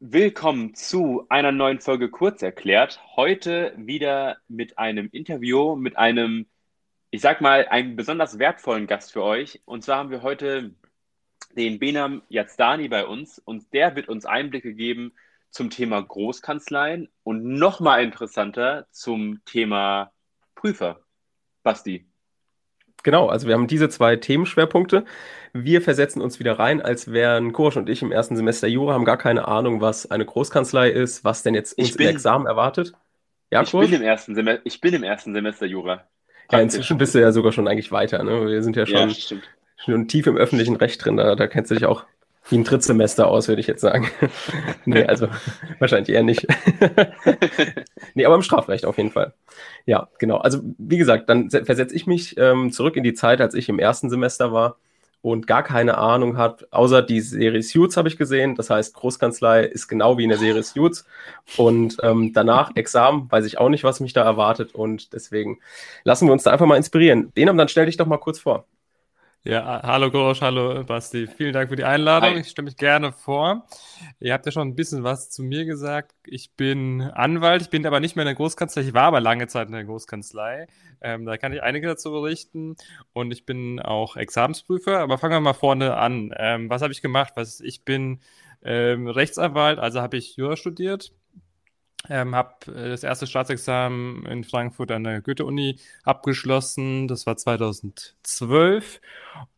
[0.00, 3.00] Willkommen zu einer neuen Folge Kurzerklärt.
[3.16, 6.46] Heute wieder mit einem Interview mit einem,
[7.10, 9.60] ich sag mal, einem besonders wertvollen Gast für euch.
[9.64, 10.72] Und zwar haben wir heute
[11.56, 15.14] den Benam Yazdani bei uns und der wird uns Einblicke geben
[15.50, 20.12] zum Thema Großkanzleien und nochmal interessanter zum Thema
[20.54, 21.00] Prüfer.
[21.64, 22.07] Basti.
[23.02, 25.04] Genau, also wir haben diese zwei Themenschwerpunkte.
[25.52, 29.04] Wir versetzen uns wieder rein, als wären Kurs und ich im ersten Semester Jura, haben
[29.04, 32.92] gar keine Ahnung, was eine Großkanzlei ist, was denn jetzt uns bin, im Examen erwartet.
[33.50, 36.04] Ja, ich, bin im ersten Semester, ich bin im ersten Semester Jura.
[36.50, 38.22] Ja, inzwischen bist du ja sogar schon eigentlich weiter.
[38.22, 38.46] Ne?
[38.46, 39.36] Wir sind ja schon, ja,
[39.76, 42.04] schon tief im öffentlichen Recht drin, da, da kennst du dich auch
[42.50, 44.08] wie ein Drittsemester aus, würde ich jetzt sagen.
[44.84, 45.28] nee, also
[45.78, 46.46] wahrscheinlich eher nicht.
[48.14, 49.34] nee, aber im Strafrecht auf jeden Fall.
[49.86, 50.38] Ja, genau.
[50.38, 53.78] Also wie gesagt, dann versetze ich mich ähm, zurück in die Zeit, als ich im
[53.78, 54.76] ersten Semester war
[55.20, 58.54] und gar keine Ahnung hat, außer die Serie Suits habe ich gesehen.
[58.54, 61.06] Das heißt, Großkanzlei ist genau wie in der Serie Suits.
[61.56, 64.74] Und ähm, danach Examen, weiß ich auch nicht, was mich da erwartet.
[64.74, 65.58] Und deswegen
[66.04, 67.32] lassen wir uns da einfach mal inspirieren.
[67.36, 68.66] Den dann stell dich doch mal kurz vor.
[69.44, 71.28] Ja, hallo Gorosch, hallo Basti.
[71.28, 72.30] Vielen Dank für die Einladung.
[72.30, 72.40] Hi.
[72.40, 73.66] Ich stelle mich gerne vor.
[74.18, 76.12] Ihr habt ja schon ein bisschen was zu mir gesagt.
[76.26, 78.82] Ich bin Anwalt, ich bin aber nicht mehr in der Großkanzlei.
[78.82, 80.66] Ich war aber lange Zeit in der Großkanzlei.
[81.00, 82.76] Ähm, da kann ich einige dazu berichten.
[83.12, 84.98] Und ich bin auch Examensprüfer.
[84.98, 86.34] Aber fangen wir mal vorne an.
[86.36, 87.34] Ähm, was habe ich gemacht?
[87.36, 88.20] Was, ich bin
[88.62, 91.12] ähm, Rechtsanwalt, also habe ich Jura studiert
[92.08, 97.08] ähm, habe äh, das erste Staatsexamen in Frankfurt an der Goethe-Uni abgeschlossen.
[97.08, 99.00] Das war 2012.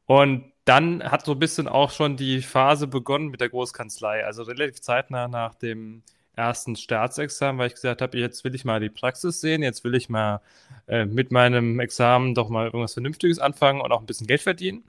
[0.06, 4.24] Und dann hat so ein bisschen auch schon die Phase begonnen mit der Großkanzlei.
[4.24, 6.02] Also relativ zeitnah nach dem
[6.36, 9.94] ersten Staatsexamen, weil ich gesagt habe, jetzt will ich mal die Praxis sehen, jetzt will
[9.94, 10.40] ich mal
[10.86, 14.84] äh, mit meinem Examen doch mal irgendwas Vernünftiges anfangen und auch ein bisschen Geld verdienen.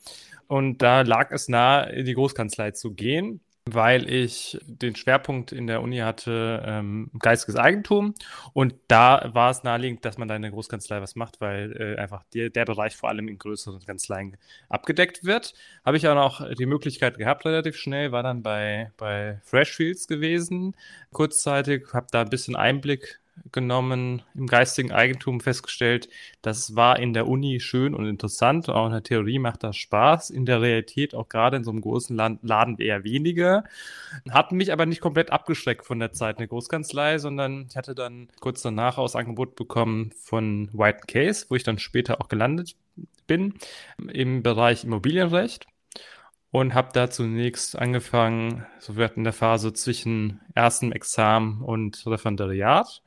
[0.48, 5.68] Und da lag es nahe, in die Großkanzlei zu gehen weil ich den Schwerpunkt in
[5.68, 8.16] der Uni hatte, ähm, geistiges Eigentum.
[8.54, 12.02] Und da war es naheliegend, dass man da in der Großkanzlei was macht, weil äh,
[12.02, 14.38] einfach die, der Bereich vor allem in größeren Kanzleien
[14.68, 15.54] abgedeckt wird.
[15.86, 20.76] Habe ich auch noch die Möglichkeit gehabt, relativ schnell, war dann bei, bei Freshfields gewesen,
[21.12, 23.21] kurzzeitig, habe da ein bisschen Einblick
[23.52, 26.10] genommen, im geistigen Eigentum festgestellt,
[26.42, 28.70] das war in der Uni schön und interessant.
[28.70, 30.30] Auch in der Theorie macht das Spaß.
[30.30, 33.64] In der Realität, auch gerade in so einem großen Laden, eher weniger.
[34.30, 37.96] Hat mich aber nicht komplett abgeschreckt von der Zeit in der Großkanzlei, sondern ich hatte
[37.96, 42.76] dann kurz danach aus Angebot bekommen von White Case, wo ich dann später auch gelandet
[43.28, 43.54] bin,
[44.12, 45.68] im Bereich Immobilienrecht
[46.52, 53.02] und habe da zunächst angefangen, so wird in der Phase zwischen erstem Examen und Referendariat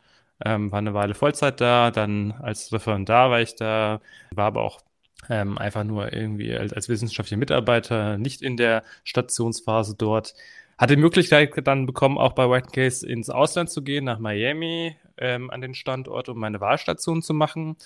[0.44, 4.00] ähm, war eine Weile Vollzeit da, dann als Referendar war ich da,
[4.32, 4.80] war aber auch
[5.28, 10.34] ähm, einfach nur irgendwie als, als wissenschaftlicher Mitarbeiter, nicht in der Stationsphase dort.
[10.76, 14.96] Hatte die Möglichkeit dann bekommen, auch bei White Case ins Ausland zu gehen, nach Miami
[15.18, 17.76] ähm, an den Standort, um meine Wahlstation zu machen.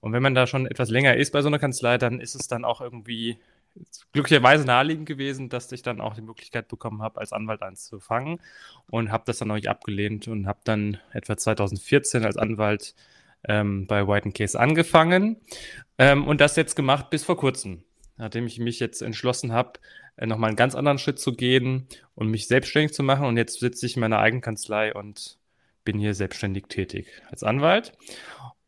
[0.00, 2.48] Und wenn man da schon etwas länger ist bei so einer Kanzlei, dann ist es
[2.48, 3.38] dann auch irgendwie
[4.12, 8.40] glücklicherweise naheliegend gewesen, dass ich dann auch die Möglichkeit bekommen habe, als Anwalt anzufangen
[8.90, 12.94] und habe das dann auch nicht abgelehnt und habe dann etwa 2014 als Anwalt
[13.44, 15.36] ähm, bei White Case angefangen
[15.98, 17.84] ähm, und das jetzt gemacht bis vor kurzem,
[18.16, 19.80] nachdem ich mich jetzt entschlossen habe,
[20.16, 23.26] äh, nochmal einen ganz anderen Schritt zu gehen und mich selbstständig zu machen.
[23.26, 25.38] Und jetzt sitze ich in meiner eigenen Kanzlei und
[25.84, 27.92] bin hier selbstständig tätig als Anwalt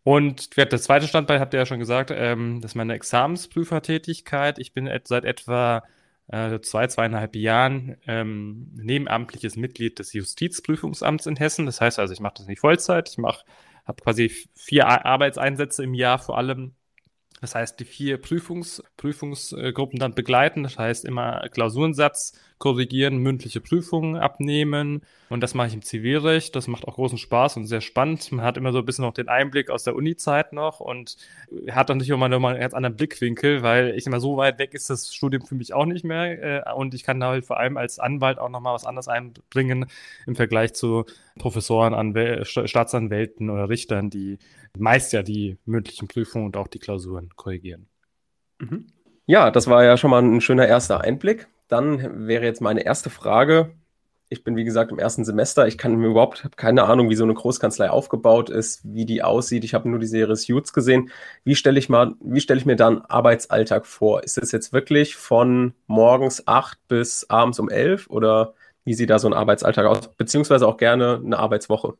[0.02, 4.58] und das zweite Standbein habt ihr ja schon gesagt, ähm, das ist meine Examensprüfertätigkeit.
[4.58, 5.82] Ich bin seit etwa
[6.28, 11.66] äh, zwei, zweieinhalb Jahren ähm, nebenamtliches Mitglied des Justizprüfungsamts in Hessen.
[11.66, 13.08] Das heißt also, ich mache das nicht Vollzeit.
[13.10, 13.44] Ich mache,
[13.84, 16.74] habe quasi vier Arbeitseinsätze im Jahr vor allem
[17.40, 20.62] das heißt, die vier Prüfungs Prüfungsgruppen dann begleiten.
[20.62, 25.00] Das heißt, immer Klausurensatz korrigieren, mündliche Prüfungen abnehmen.
[25.30, 26.54] Und das mache ich im Zivilrecht.
[26.54, 28.30] Das macht auch großen Spaß und sehr spannend.
[28.30, 31.16] Man hat immer so ein bisschen noch den Einblick aus der Uni-Zeit noch und
[31.70, 34.74] hat dann natürlich mal nochmal einen ganz anderen Blickwinkel, weil ich immer so weit weg
[34.74, 36.66] ist das Studium für mich auch nicht mehr.
[36.66, 39.86] Äh, und ich kann da halt vor allem als Anwalt auch nochmal was anderes einbringen
[40.26, 41.06] im Vergleich zu
[41.38, 44.38] Professoren, Anwäl Staatsanwälten oder Richtern, die
[44.78, 47.88] meist ja die mündlichen Prüfungen und auch die Klausuren korrigieren.
[48.58, 48.86] Mhm.
[49.24, 51.48] Ja, das war ja schon mal ein schöner erster Einblick.
[51.70, 53.72] Dann wäre jetzt meine erste Frage.
[54.28, 55.68] Ich bin, wie gesagt, im ersten Semester.
[55.68, 59.64] Ich kann mir überhaupt keine Ahnung, wie so eine Großkanzlei aufgebaut ist, wie die aussieht.
[59.64, 61.10] Ich habe nur die Serie Suits gesehen.
[61.44, 64.24] Wie stelle ich mal, wie stelle ich mir dann Arbeitsalltag vor?
[64.24, 69.20] Ist es jetzt wirklich von morgens acht bis abends um elf oder wie sieht da
[69.20, 70.08] so ein Arbeitsalltag aus?
[70.16, 71.94] Beziehungsweise auch gerne eine Arbeitswoche?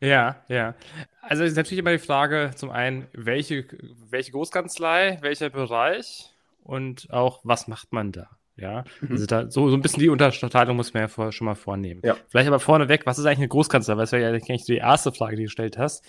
[0.00, 0.74] Ja, ja.
[1.22, 3.64] Also ist natürlich immer die Frage, zum einen, welche,
[4.10, 8.37] welche Großkanzlei, welcher Bereich und auch, was macht man da?
[8.60, 9.12] Ja, mhm.
[9.12, 12.00] also da, so, so ein bisschen die Unterteilung muss man ja vor, schon mal vornehmen.
[12.04, 12.16] Ja.
[12.28, 13.94] Vielleicht aber vorneweg, was ist eigentlich eine Großkanzlei?
[13.94, 16.04] Weil das wäre ja eigentlich die erste Frage, die du gestellt hast.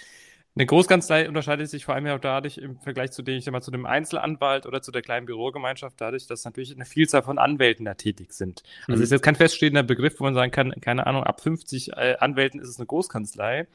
[0.56, 3.52] Eine Großkanzlei unterscheidet sich vor allem ja auch dadurch im Vergleich zu dem, ich sag
[3.52, 7.38] mal, zu dem Einzelanwalt oder zu der kleinen Bürogemeinschaft dadurch, dass natürlich eine Vielzahl von
[7.38, 8.64] Anwälten da tätig sind.
[8.88, 9.04] Also mhm.
[9.04, 12.60] ist jetzt kein feststehender Begriff, wo man sagen kann, keine Ahnung, ab 50 äh, Anwälten
[12.60, 13.68] ist es eine Großkanzlei.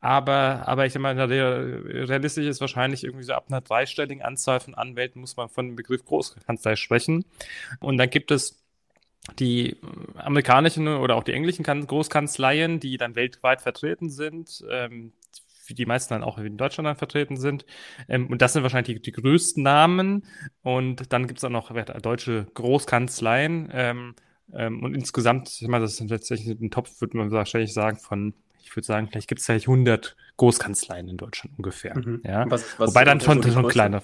[0.00, 4.74] Aber, aber ich sag mal, realistisch ist wahrscheinlich irgendwie so ab einer dreistelligen Anzahl von
[4.74, 7.26] Anwälten muss man von dem Begriff Großkanzlei sprechen.
[7.80, 8.64] Und dann gibt es
[9.38, 9.76] die
[10.16, 15.12] amerikanischen oder auch die englischen Großkanzleien, die dann weltweit vertreten sind, ähm,
[15.74, 17.64] die meisten dann auch in Deutschland dann vertreten sind.
[18.08, 20.24] Ähm, und das sind wahrscheinlich die, die größten Namen.
[20.62, 21.72] Und dann gibt es auch noch
[22.02, 23.68] deutsche Großkanzleien.
[23.72, 24.14] Ähm,
[24.52, 28.34] ähm, und insgesamt, ich meine, das ist tatsächlich ein Topf, würde man wahrscheinlich sagen, von
[28.68, 31.96] ich würde sagen, vielleicht gibt es vielleicht 100 Großkanzleien in Deutschland ungefähr.
[31.96, 32.20] Mhm.
[32.24, 32.44] Ja?
[32.50, 34.02] Was, was Wobei dann schon, schon kleiner.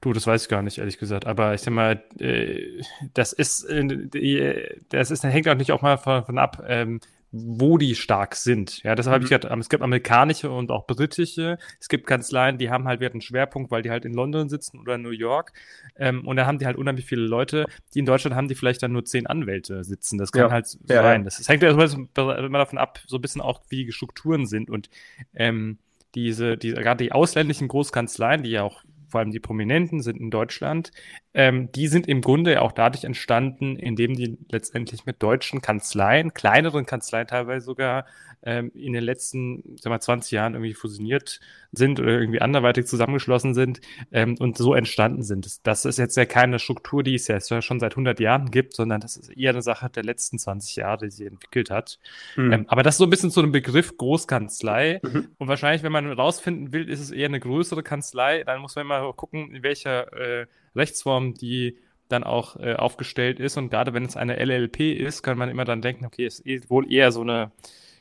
[0.00, 1.26] Du, das weiß ich gar nicht, ehrlich gesagt.
[1.26, 2.82] Aber ich sag mal, äh,
[3.14, 7.00] das ist, das ist, hängt auch nicht auch mal von, von ab, ähm,
[7.32, 8.82] wo die stark sind.
[8.82, 9.14] Ja, deshalb mhm.
[9.14, 11.58] habe ich gesagt, es gibt amerikanische und auch britische.
[11.80, 14.94] Es gibt Kanzleien, die haben halt einen Schwerpunkt, weil die halt in London sitzen oder
[14.94, 15.52] in New York.
[15.96, 17.66] Ähm, und da haben die halt unheimlich viele Leute.
[17.94, 20.18] Die in Deutschland haben die vielleicht dann nur zehn Anwälte sitzen.
[20.18, 20.50] Das kann ja.
[20.50, 21.24] halt so ja, sein.
[21.24, 24.70] Das, das hängt ja immer davon ab, so ein bisschen auch, wie die Strukturen sind.
[24.70, 24.88] Und
[25.34, 25.78] ähm,
[26.14, 30.30] diese, diese, gerade die ausländischen Großkanzleien, die ja auch vor allem die Prominenten sind in
[30.30, 30.90] Deutschland,
[31.34, 36.86] ähm, die sind im Grunde auch dadurch entstanden, indem die letztendlich mit deutschen Kanzleien, kleineren
[36.86, 38.06] Kanzleien teilweise sogar,
[38.46, 41.40] ähm, in den letzten sag mal, 20 Jahren irgendwie fusioniert
[41.72, 43.80] sind oder irgendwie anderweitig zusammengeschlossen sind
[44.12, 45.66] ähm, und so entstanden sind.
[45.66, 49.00] Das ist jetzt ja keine Struktur, die es ja schon seit 100 Jahren gibt, sondern
[49.00, 51.98] das ist eher eine Sache der letzten 20 Jahre, die sie entwickelt hat.
[52.36, 52.52] Mhm.
[52.52, 55.00] Ähm, aber das ist so ein bisschen zu einem Begriff Großkanzlei.
[55.02, 55.28] Mhm.
[55.38, 58.84] Und wahrscheinlich, wenn man rausfinden will, ist es eher eine größere Kanzlei, dann muss man
[58.84, 60.46] immer gucken, in welcher äh,
[60.76, 61.76] Rechtsform die
[62.08, 63.56] dann auch äh, aufgestellt ist.
[63.56, 66.70] Und gerade wenn es eine LLP ist, kann man immer dann denken, okay, es ist
[66.70, 67.50] wohl eher so eine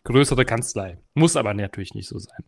[0.05, 0.97] größere Kanzlei.
[1.13, 2.43] Muss aber natürlich nicht so sein.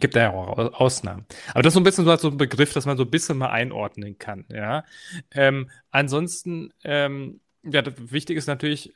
[0.00, 1.24] Gibt da ja auch Ausnahmen.
[1.52, 3.50] Aber das ist so ein bisschen so ein Begriff, dass man so ein bisschen mal
[3.50, 4.44] einordnen kann.
[4.48, 4.84] Ja.
[5.30, 8.92] Ähm, ansonsten, ähm, ja, wichtig ist natürlich,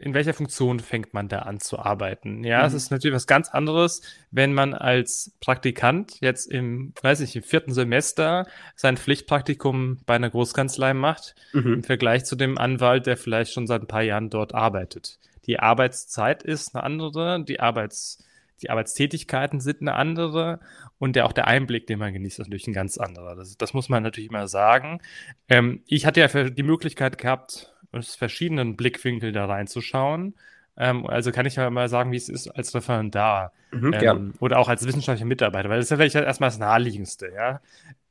[0.00, 2.44] in welcher Funktion fängt man da an zu arbeiten?
[2.44, 2.76] Ja, es mhm.
[2.76, 7.74] ist natürlich was ganz anderes, wenn man als Praktikant jetzt im, weiß ich, im vierten
[7.74, 8.46] Semester
[8.76, 11.74] sein Pflichtpraktikum bei einer Großkanzlei macht, mhm.
[11.74, 15.18] im Vergleich zu dem Anwalt, der vielleicht schon seit ein paar Jahren dort arbeitet.
[15.48, 18.22] Die Arbeitszeit ist eine andere, die Arbeits,
[18.62, 20.60] die Arbeitstätigkeiten sind eine andere
[20.98, 23.34] und der, auch der Einblick, den man genießt, ist natürlich ein ganz anderer.
[23.34, 25.00] Das, das muss man natürlich immer sagen.
[25.48, 30.34] Ähm, ich hatte ja die Möglichkeit gehabt, aus verschiedenen Blickwinkeln da reinzuschauen.
[30.76, 34.58] Ähm, also kann ich ja mal sagen, wie es ist als Referendar mhm, ähm, oder
[34.58, 37.32] auch als wissenschaftlicher Mitarbeiter, weil das ist ja vielleicht erstmal das Naheliegendste.
[37.34, 37.62] Ja?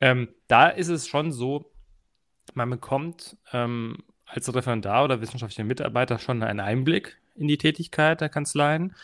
[0.02, 1.72] Ähm, da ist es schon so,
[2.56, 8.30] man bekommt ähm, als Referendar oder wissenschaftlicher Mitarbeiter schon einen Einblick in die Tätigkeit der
[8.30, 8.96] Kanzleien.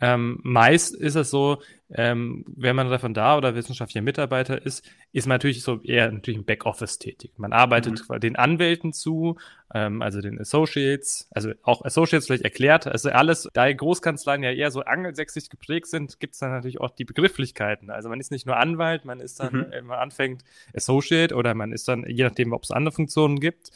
[0.00, 5.36] Ähm, meist ist es so, ähm, wenn man Referendar oder wissenschaftlicher Mitarbeiter ist, ist man
[5.36, 7.32] natürlich so eher natürlich im Backoffice tätig.
[7.36, 8.20] Man arbeitet mhm.
[8.20, 9.36] den Anwälten zu,
[9.74, 14.70] ähm, also den Associates, also auch Associates vielleicht erklärt, also alles, da Großkanzleien ja eher
[14.70, 17.90] so angelsächsisch geprägt sind, gibt es dann natürlich auch die Begrifflichkeiten.
[17.90, 19.66] Also man ist nicht nur Anwalt, man ist dann, mhm.
[19.70, 20.44] wenn man anfängt,
[20.74, 23.70] Associate oder man ist dann, je nachdem, ob es andere Funktionen gibt.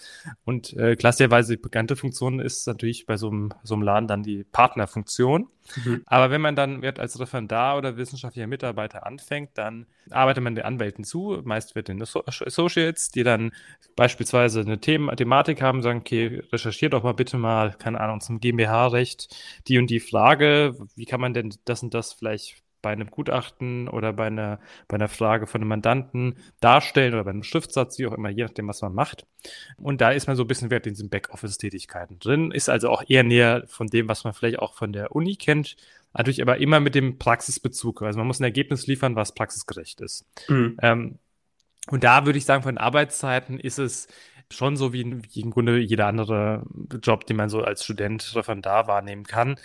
[0.45, 4.23] Und äh, klassischerweise die bekannte Funktion ist natürlich bei so einem, so einem Laden dann
[4.23, 5.49] die Partnerfunktion.
[5.85, 6.03] Mhm.
[6.07, 10.65] Aber wenn man dann wird als Referendar oder wissenschaftlicher Mitarbeiter anfängt, dann arbeitet man den
[10.65, 13.53] Anwälten zu, meist wird den Associates, die dann
[13.97, 18.41] beispielsweise eine Thema Thematik haben, sagen, okay, recherchiert doch mal bitte mal, keine Ahnung, zum
[18.41, 19.35] GmbH-Recht
[19.69, 23.89] die und die Frage, wie kann man denn das und das vielleicht bei einem Gutachten
[23.89, 28.07] oder bei einer, bei einer Frage von einem Mandanten darstellen oder bei einem Schriftsatz, wie
[28.07, 29.27] auch immer, je nachdem, was man macht.
[29.79, 33.03] Und da ist man so ein bisschen wert in diesen Backoffice-Tätigkeiten drin, ist also auch
[33.09, 35.77] eher näher von dem, was man vielleicht auch von der Uni kennt,
[36.13, 38.03] natürlich aber immer mit dem Praxisbezug.
[38.03, 40.27] Also man muss ein Ergebnis liefern, was praxisgerecht ist.
[40.49, 40.77] Mhm.
[40.83, 41.19] Ähm,
[41.89, 44.09] und da würde ich sagen, von den Arbeitszeiten ist es
[44.51, 46.65] schon so wie, wie im Grunde jeder andere
[47.03, 49.57] Job, den man so als Student Referendar wahrnehmen kann.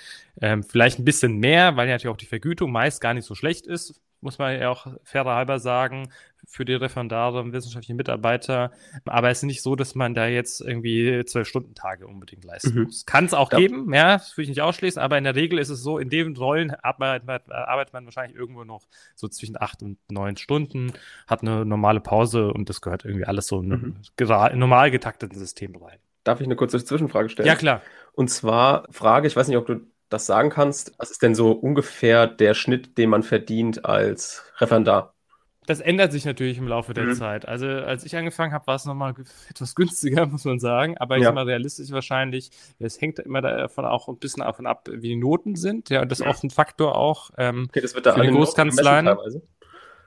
[0.41, 3.35] Ähm, vielleicht ein bisschen mehr, weil ja natürlich auch die Vergütung meist gar nicht so
[3.35, 6.09] schlecht ist, muss man ja auch fairer halber sagen
[6.45, 8.71] für die Referendare und wissenschaftlichen Mitarbeiter.
[9.05, 12.75] Aber es ist nicht so, dass man da jetzt irgendwie zwölf Stunden Tage unbedingt leisten
[12.75, 12.83] mhm.
[12.83, 13.05] muss.
[13.05, 13.59] Kann es auch ja.
[13.59, 16.09] geben, ja, das würde ich nicht ausschließen, aber in der Regel ist es so, in
[16.09, 20.93] den Rollen arbeitet man, arbeitet man wahrscheinlich irgendwo noch so zwischen acht und neun Stunden,
[21.27, 23.95] hat eine normale Pause und das gehört irgendwie alles so in mhm.
[24.17, 25.99] einem normal getakteten System rein.
[26.23, 27.47] Darf ich eine kurze Zwischenfrage stellen?
[27.47, 27.81] Ja, klar.
[28.13, 31.51] Und zwar Frage, ich weiß nicht, ob du das sagen kannst, was ist denn so
[31.51, 35.13] ungefähr der Schnitt, den man verdient als Referendar?
[35.69, 37.13] das ändert sich natürlich im Laufe der mhm.
[37.13, 37.47] Zeit.
[37.47, 39.13] Also als ich angefangen habe, war es nochmal
[39.49, 40.97] etwas günstiger, muss man sagen.
[40.97, 41.27] Aber ich ja.
[41.27, 42.49] sag mal realistisch wahrscheinlich,
[42.79, 45.91] es hängt immer davon auch ein bisschen davon ab, wie die Noten sind.
[45.91, 48.31] Ja, und das ist oft ein Faktor auch ähm, okay, das wird da für die
[48.31, 49.15] Großkanzleien.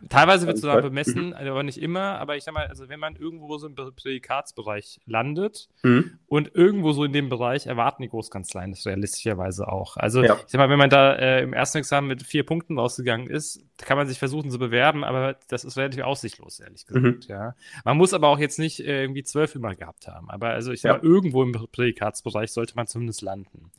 [0.08, 0.46] Teilweise.
[0.46, 2.18] Wird es sogar bemessen, aber nicht immer.
[2.18, 6.18] Aber ich sag mal, also wenn man irgendwo so im Prädikatsbereich landet mhm.
[6.26, 9.96] und irgendwo so in dem Bereich erwarten die Großkanzleien das realistischerweise auch.
[9.96, 10.34] Also ja.
[10.34, 13.64] ich sag mal, wenn man da äh, im ersten Examen mit vier Punkten rausgegangen ist,
[13.78, 17.04] kann man sich versuchen zu bewerben, aber das ist relativ aussichtlos, ehrlich gesagt.
[17.04, 17.20] Mhm.
[17.28, 17.54] Ja.
[17.84, 20.30] Man muss aber auch jetzt nicht äh, irgendwie zwölf immer gehabt haben.
[20.30, 20.98] Aber also ich sag ja.
[20.98, 23.70] mal, irgendwo im Prädikatsbereich sollte man zumindest landen.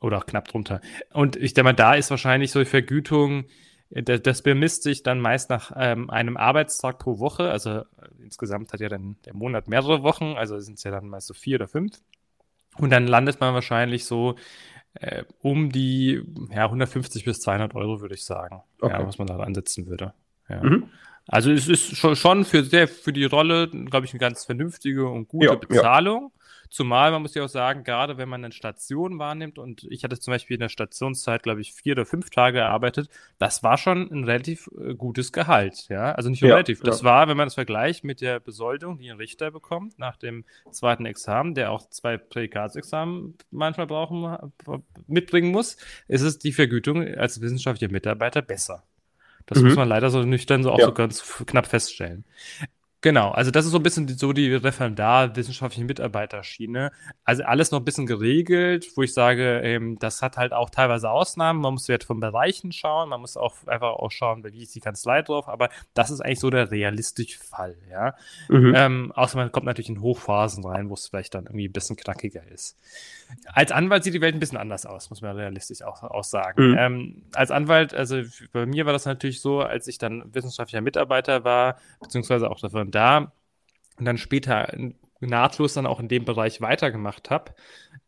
[0.00, 0.80] Oder auch knapp drunter.
[1.12, 3.44] Und ich denke mal, da ist wahrscheinlich so die Vergütung
[4.02, 7.50] das bemisst sich dann meist nach ähm, einem Arbeitstag pro Woche.
[7.50, 7.84] Also äh,
[8.20, 11.34] insgesamt hat ja dann der Monat mehrere Wochen, also sind es ja dann meist so
[11.34, 12.00] vier oder fünf.
[12.76, 14.34] Und dann landet man wahrscheinlich so
[14.94, 18.94] äh, um die ja, 150 bis 200 Euro, würde ich sagen, okay.
[18.94, 20.12] ja, was man da ansetzen würde.
[20.48, 20.62] Ja.
[20.62, 20.90] Mhm.
[21.26, 25.28] Also es ist schon für, sehr, für die Rolle, glaube ich, eine ganz vernünftige und
[25.28, 26.32] gute ja, Bezahlung.
[26.34, 26.43] Ja.
[26.74, 30.18] Zumal, man muss ja auch sagen, gerade wenn man eine Station wahrnimmt und ich hatte
[30.18, 34.10] zum Beispiel in der Stationszeit, glaube ich, vier oder fünf Tage gearbeitet, das war schon
[34.10, 36.10] ein relativ äh, gutes Gehalt, ja.
[36.10, 36.80] Also nicht nur ja, relativ.
[36.80, 37.04] Das ja.
[37.04, 41.06] war, wenn man das vergleicht mit der Besoldung, die ein Richter bekommt nach dem zweiten
[41.06, 44.52] Examen, der auch zwei Prädikatsexamen manchmal brauchen,
[45.06, 45.76] mitbringen muss,
[46.08, 48.82] ist es die Vergütung als wissenschaftlicher Mitarbeiter besser.
[49.46, 49.66] Das mhm.
[49.66, 50.86] muss man leider so nüchtern so auch ja.
[50.86, 52.24] so ganz knapp feststellen.
[53.04, 56.90] Genau, also das ist so ein bisschen so die Referendar-wissenschaftliche Mitarbeiterschiene.
[57.22, 61.10] Also alles noch ein bisschen geregelt, wo ich sage, ähm, das hat halt auch teilweise
[61.10, 61.60] Ausnahmen.
[61.60, 64.80] Man muss jetzt von Bereichen schauen, man muss auch einfach auch schauen, wie ist die
[64.80, 68.14] Kanzlei drauf, aber das ist eigentlich so der realistische Fall, ja.
[68.48, 68.72] Mhm.
[68.74, 71.96] Ähm, außer man kommt natürlich in Hochphasen rein, wo es vielleicht dann irgendwie ein bisschen
[71.96, 72.78] knackiger ist.
[73.52, 76.70] Als Anwalt sieht die Welt ein bisschen anders aus, muss man realistisch auch, auch sagen.
[76.70, 76.76] Mhm.
[76.78, 81.44] Ähm, als Anwalt, also bei mir war das natürlich so, als ich dann wissenschaftlicher Mitarbeiter
[81.44, 82.62] war, beziehungsweise auch
[82.94, 83.32] davon da
[83.98, 84.72] und dann später
[85.20, 87.54] nahtlos dann auch in dem Bereich weitergemacht habe.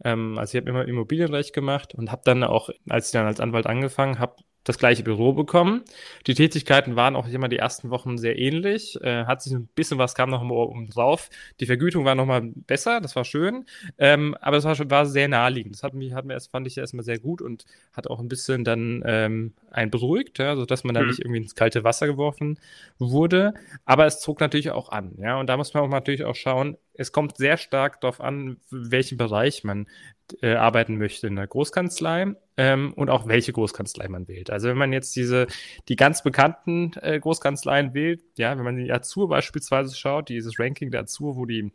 [0.04, 3.40] Ähm, also ich habe immer Immobilienrecht gemacht und habe dann auch, als ich dann als
[3.40, 5.84] Anwalt angefangen habe, das gleiche Büro bekommen.
[6.26, 9.00] Die Tätigkeiten waren auch immer die ersten Wochen sehr ähnlich.
[9.00, 11.30] Äh, hat sich ein bisschen was kam noch mal oben drauf.
[11.60, 13.64] Die Vergütung war noch mal besser, das war schön.
[13.96, 15.76] Ähm, aber es war, schon, war sehr naheliegend.
[15.76, 18.28] Das hat mich, hat mir erst, fand ich erstmal sehr gut und hat auch ein
[18.28, 21.08] bisschen dann ähm, einen beruhigt, ja, sodass man da mhm.
[21.08, 22.58] nicht irgendwie ins kalte Wasser geworfen
[22.98, 23.54] wurde.
[23.84, 25.38] Aber es zog natürlich auch an, ja.
[25.38, 29.18] Und da muss man auch natürlich auch schauen, es kommt sehr stark darauf an, welchen
[29.18, 29.86] Bereich man
[30.42, 34.50] äh, arbeiten möchte in der Großkanzlei ähm, und auch welche Großkanzlei man wählt.
[34.50, 35.46] Also wenn man jetzt diese
[35.88, 40.90] die ganz bekannten äh, Großkanzleien wählt, ja, wenn man die Azur beispielsweise schaut, dieses Ranking
[40.90, 41.72] der Azur, wo die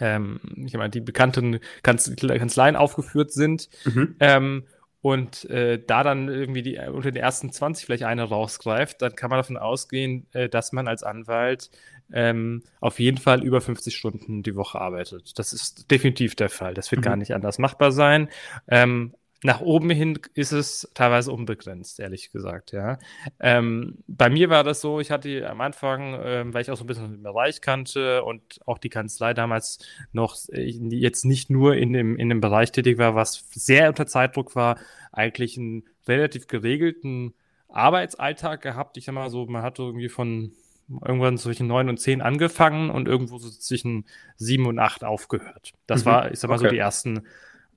[0.00, 4.16] ähm, ich meine, die bekannten Kanzleien aufgeführt sind, mhm.
[4.20, 4.64] ähm,
[5.06, 9.30] und äh, da dann irgendwie die, unter den ersten 20 vielleicht eine rausgreift, dann kann
[9.30, 11.70] man davon ausgehen, äh, dass man als Anwalt
[12.12, 15.38] ähm, auf jeden Fall über 50 Stunden die Woche arbeitet.
[15.38, 16.74] Das ist definitiv der Fall.
[16.74, 17.04] Das wird mhm.
[17.04, 18.28] gar nicht anders machbar sein.
[18.68, 22.98] Ähm, nach oben hin ist es teilweise unbegrenzt, ehrlich gesagt, ja.
[23.38, 26.84] Ähm, bei mir war das so, ich hatte am Anfang, ähm, weil ich auch so
[26.84, 29.78] ein bisschen den Bereich kannte und auch die Kanzlei damals
[30.12, 34.06] noch äh, jetzt nicht nur in dem, in dem Bereich tätig war, was sehr unter
[34.06, 34.78] Zeitdruck war,
[35.12, 37.34] eigentlich einen relativ geregelten
[37.68, 38.96] Arbeitsalltag gehabt.
[38.96, 40.52] Ich sag mal so, man hatte irgendwie von
[40.88, 44.04] irgendwann zwischen neun und zehn angefangen und irgendwo so zwischen
[44.36, 45.72] sieben und acht aufgehört.
[45.86, 46.10] Das mhm.
[46.10, 46.64] war, ich sag mal, okay.
[46.64, 47.22] so die ersten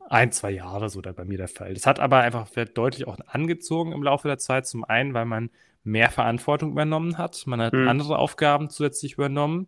[0.10, 1.74] ein, zwei Jahre so da bei mir der Fall.
[1.74, 4.66] Das hat aber einfach deutlich auch angezogen im Laufe der Zeit.
[4.68, 5.50] Zum einen, weil man
[5.84, 7.44] mehr Verantwortung übernommen hat.
[7.46, 7.88] Man hat mhm.
[7.88, 9.68] andere Aufgaben zusätzlich übernommen.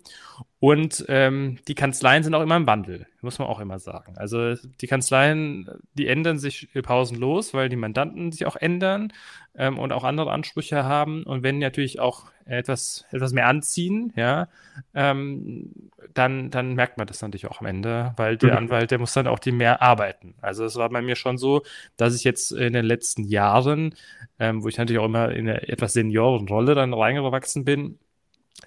[0.61, 4.13] Und ähm, die Kanzleien sind auch immer im Wandel, muss man auch immer sagen.
[4.17, 9.11] Also die Kanzleien, die ändern sich pausenlos, weil die Mandanten sich auch ändern
[9.55, 11.23] ähm, und auch andere Ansprüche haben.
[11.23, 14.49] Und wenn natürlich auch etwas, etwas mehr anziehen, ja,
[14.93, 15.73] ähm,
[16.13, 18.57] dann, dann merkt man das natürlich auch am Ende, weil der mhm.
[18.57, 20.35] Anwalt, der muss dann auch die mehr arbeiten.
[20.41, 21.63] Also es war bei mir schon so,
[21.97, 23.95] dass ich jetzt in den letzten Jahren,
[24.37, 27.97] ähm, wo ich natürlich auch immer in eine etwas Seniorenrolle dann reingewachsen bin,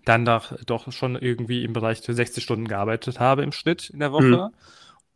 [0.05, 4.13] dann doch, doch schon irgendwie im Bereich 60 Stunden gearbeitet habe im Schnitt in der
[4.13, 4.55] Woche mhm.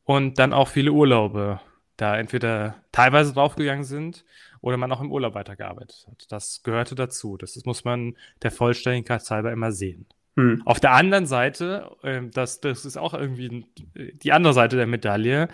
[0.04, 1.60] und dann auch viele Urlaube
[1.96, 4.25] da entweder teilweise draufgegangen sind
[4.60, 6.26] oder man auch im Urlaub weitergearbeitet hat.
[6.30, 7.37] Das gehörte dazu.
[7.37, 10.06] Das muss man der Vollständigkeit halber immer sehen.
[10.37, 10.62] Mhm.
[10.64, 15.48] Auf der anderen Seite, äh, das, das ist auch irgendwie die andere Seite der Medaille,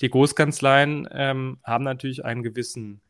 [0.00, 3.02] die Großkanzleien ähm, haben natürlich einen gewissen,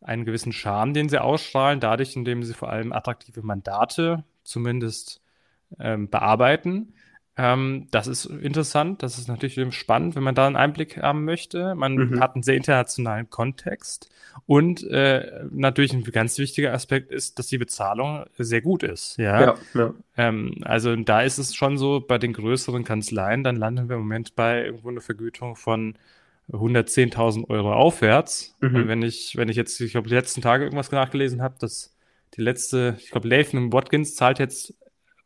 [0.00, 5.20] einen gewissen Charme, den sie ausstrahlen, dadurch, indem sie vor allem attraktive Mandate zumindest
[5.78, 6.94] ähm, bearbeiten.
[7.38, 11.74] Ähm, das ist interessant, das ist natürlich spannend, wenn man da einen Einblick haben möchte.
[11.74, 12.20] Man mhm.
[12.20, 14.08] hat einen sehr internationalen Kontext
[14.46, 19.18] und äh, natürlich ein ganz wichtiger Aspekt ist, dass die Bezahlung sehr gut ist.
[19.18, 19.94] Ja, ja, ja.
[20.16, 24.02] Ähm, also da ist es schon so, bei den größeren Kanzleien, dann landen wir im
[24.02, 25.98] Moment bei irgendwo einer Vergütung von
[26.52, 28.56] 110.000 Euro aufwärts.
[28.60, 28.76] Mhm.
[28.76, 31.95] Und wenn ich, wenn ich jetzt, ich glaube, die letzten Tage irgendwas nachgelesen habe, dass
[32.36, 34.74] die letzte, ich glaube, Lathan Watkins zahlt jetzt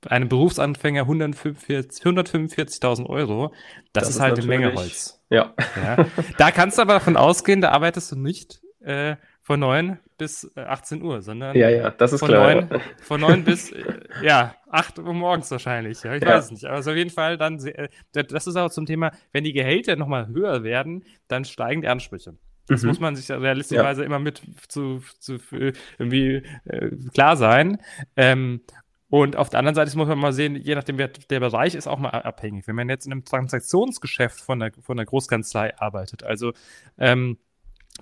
[0.09, 3.53] einem Berufsanfänger 145.000 145 Euro.
[3.93, 5.23] Das, das ist, ist halt eine Menge Holz.
[5.29, 5.55] Ja.
[5.77, 6.07] ja.
[6.39, 11.01] Da kannst du aber davon ausgehen, da arbeitest du nicht äh, von 9 bis 18
[11.01, 12.55] äh, Uhr, sondern ja, ja, das ist von, klar.
[12.55, 16.03] 9, von 9 bis äh, ja, 8 Uhr morgens wahrscheinlich.
[16.03, 16.29] Ja, ich ja.
[16.29, 16.65] weiß es nicht.
[16.65, 19.97] Aber also auf jeden Fall dann, äh, das ist auch zum Thema, wenn die Gehälter
[19.97, 22.35] nochmal höher werden, dann steigen die Ansprüche.
[22.71, 22.89] Das mhm.
[22.89, 24.07] muss man sich realistischerweise ja.
[24.07, 25.39] immer mit zu, zu
[25.99, 27.79] irgendwie äh, klar sein.
[28.17, 28.61] Ähm,
[29.09, 31.89] und auf der anderen Seite muss man mal sehen, je nachdem, wer der Bereich ist
[31.89, 32.69] auch mal abhängig.
[32.69, 36.53] Wenn man jetzt in einem Transaktionsgeschäft von der, von der Großkanzlei arbeitet, also
[36.97, 37.37] ähm,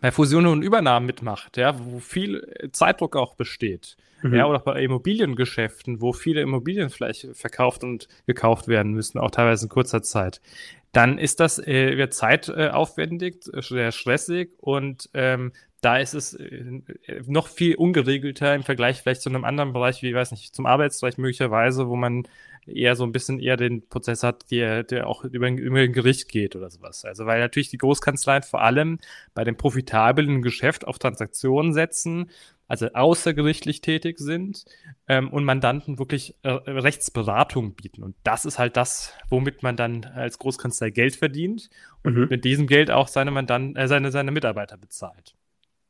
[0.03, 4.35] bei Fusionen und Übernahmen mitmacht, ja, wo viel Zeitdruck auch besteht, mhm.
[4.35, 9.31] ja, oder auch bei Immobiliengeschäften, wo viele Immobilien vielleicht verkauft und gekauft werden müssen, auch
[9.31, 10.43] teilweise in kurzer Zeit,
[10.93, 16.81] dann ist das äh, wird zeitaufwendig, äh, sehr stressig und ähm, da ist es äh,
[17.27, 21.19] noch viel ungeregelter im Vergleich vielleicht zu einem anderen Bereich, wie, weiß nicht, zum Arbeitsbereich
[21.19, 22.27] möglicherweise, wo man
[22.67, 26.29] eher so ein bisschen eher den Prozess hat, der, der auch über, über ein Gericht
[26.29, 27.05] geht oder sowas.
[27.05, 28.99] Also weil natürlich die Großkanzleien vor allem
[29.35, 32.31] bei dem profitablen Geschäft auf Transaktionen setzen,
[32.69, 34.67] also außergerichtlich tätig sind
[35.09, 38.03] ähm, und Mandanten wirklich äh, Rechtsberatung bieten.
[38.03, 41.71] Und das ist halt das, womit man dann als Großkanzlei Geld verdient
[42.05, 42.27] und mhm.
[42.29, 45.35] mit diesem Geld auch seine Mandanten, äh, seine, seine Mitarbeiter bezahlt.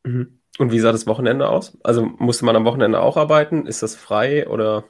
[0.05, 0.39] Mhm.
[0.59, 1.77] Und wie sah das Wochenende aus?
[1.83, 3.67] Also musste man am Wochenende auch arbeiten?
[3.67, 4.85] Ist das frei oder?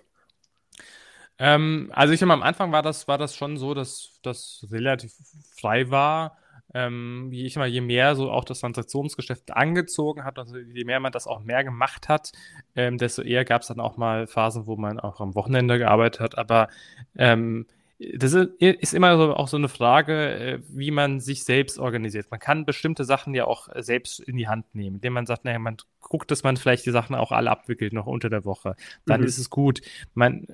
[1.38, 5.12] Ähm, also ich mal, am Anfang war das, war das schon so, dass das relativ
[5.59, 6.37] frei war.
[6.75, 11.00] Ähm, je, ich mal, je mehr so auch das Transaktionsgeschäft angezogen hat, also je mehr
[11.00, 12.32] man das auch mehr gemacht hat,
[12.76, 16.20] ähm, desto eher gab es dann auch mal Phasen, wo man auch am Wochenende gearbeitet
[16.20, 16.38] hat.
[16.38, 16.68] Aber
[17.16, 17.66] ähm,
[17.98, 22.30] das ist immer so, auch so eine Frage, äh, wie man sich selbst organisiert.
[22.30, 25.58] Man kann bestimmte Sachen ja auch selbst in die Hand nehmen, indem man sagt, naja,
[25.58, 28.76] man guckt, dass man vielleicht die Sachen auch alle abwickelt, noch unter der Woche.
[29.04, 29.26] Dann mhm.
[29.26, 29.80] ist es gut.
[30.14, 30.47] Man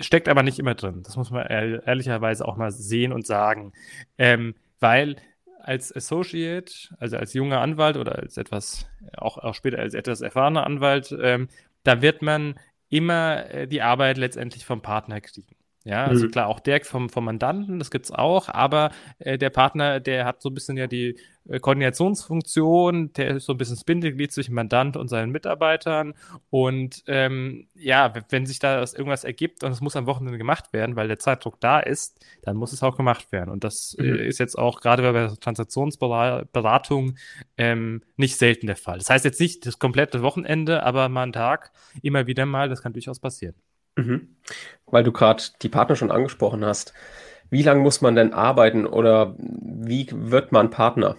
[0.00, 1.02] steckt aber nicht immer drin.
[1.04, 3.72] Das muss man ehrlicherweise auch mal sehen und sagen.
[4.18, 5.16] Ähm, weil
[5.60, 10.64] als Associate, also als junger Anwalt oder als etwas, auch, auch später als etwas erfahrener
[10.64, 11.48] Anwalt, ähm,
[11.84, 15.57] da wird man immer äh, die Arbeit letztendlich vom Partner kriegen.
[15.84, 16.30] Ja, also mhm.
[16.32, 20.42] klar, auch der vom, vom Mandanten, das gibt's auch, aber äh, der Partner, der hat
[20.42, 24.54] so ein bisschen ja die äh, Koordinationsfunktion, der ist so ein bisschen das Bindeglied zwischen
[24.54, 26.14] Mandant und seinen Mitarbeitern.
[26.50, 30.96] Und ähm, ja, wenn sich da irgendwas ergibt und es muss am Wochenende gemacht werden,
[30.96, 33.50] weil der Zeitdruck da ist, dann muss es auch gemacht werden.
[33.50, 34.18] Und das äh, mhm.
[34.18, 37.16] äh, ist jetzt auch gerade bei der Transaktionsberatung
[37.56, 38.98] ähm, nicht selten der Fall.
[38.98, 42.82] Das heißt jetzt nicht das komplette Wochenende, aber mal einen Tag, immer wieder mal, das
[42.82, 43.54] kann durchaus passieren.
[43.98, 44.36] Mhm.
[44.86, 46.94] Weil du gerade die Partner schon angesprochen hast.
[47.50, 51.16] Wie lange muss man denn arbeiten oder wie wird man Partner?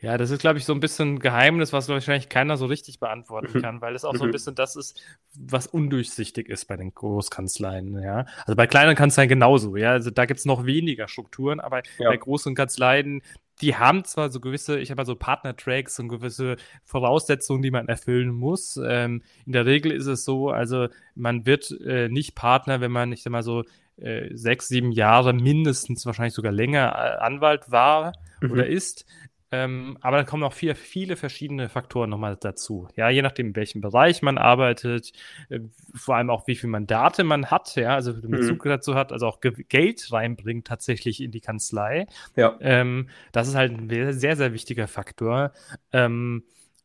[0.00, 3.00] Ja, das ist, glaube ich, so ein bisschen ein Geheimnis, was wahrscheinlich keiner so richtig
[3.00, 3.62] beantworten mhm.
[3.62, 4.32] kann, weil es auch so ein mhm.
[4.32, 5.00] bisschen das ist,
[5.34, 8.26] was undurchsichtig ist bei den Großkanzleien, ja.
[8.44, 9.92] Also bei kleinen Kanzleien genauso, ja.
[9.92, 12.10] Also da gibt es noch weniger Strukturen, aber ja.
[12.10, 13.22] bei großen Kanzleien,
[13.60, 17.88] die haben zwar so gewisse, ich habe mal so Partner-Tracks und gewisse Voraussetzungen, die man
[17.88, 18.78] erfüllen muss.
[18.84, 23.12] Ähm, in der Regel ist es so, also man wird äh, nicht Partner, wenn man,
[23.12, 23.64] ich sag mal so,
[23.96, 28.50] äh, sechs, sieben Jahre mindestens, wahrscheinlich sogar länger äh, Anwalt war mhm.
[28.50, 29.06] oder ist.
[29.52, 32.88] Ähm, aber da kommen auch viel, viele verschiedene Faktoren nochmal dazu.
[32.96, 35.12] Ja, je nachdem, in welchem Bereich man arbeitet,
[35.48, 35.60] äh,
[35.94, 38.70] vor allem auch, wie viele Mandate man hat, ja, also den Bezug mhm.
[38.70, 42.06] dazu hat, also auch Ge Geld reinbringt tatsächlich in die Kanzlei.
[42.34, 42.56] Ja.
[42.60, 45.52] Ähm, das ist halt ein sehr, sehr wichtiger Faktor.
[45.92, 46.42] Ähm,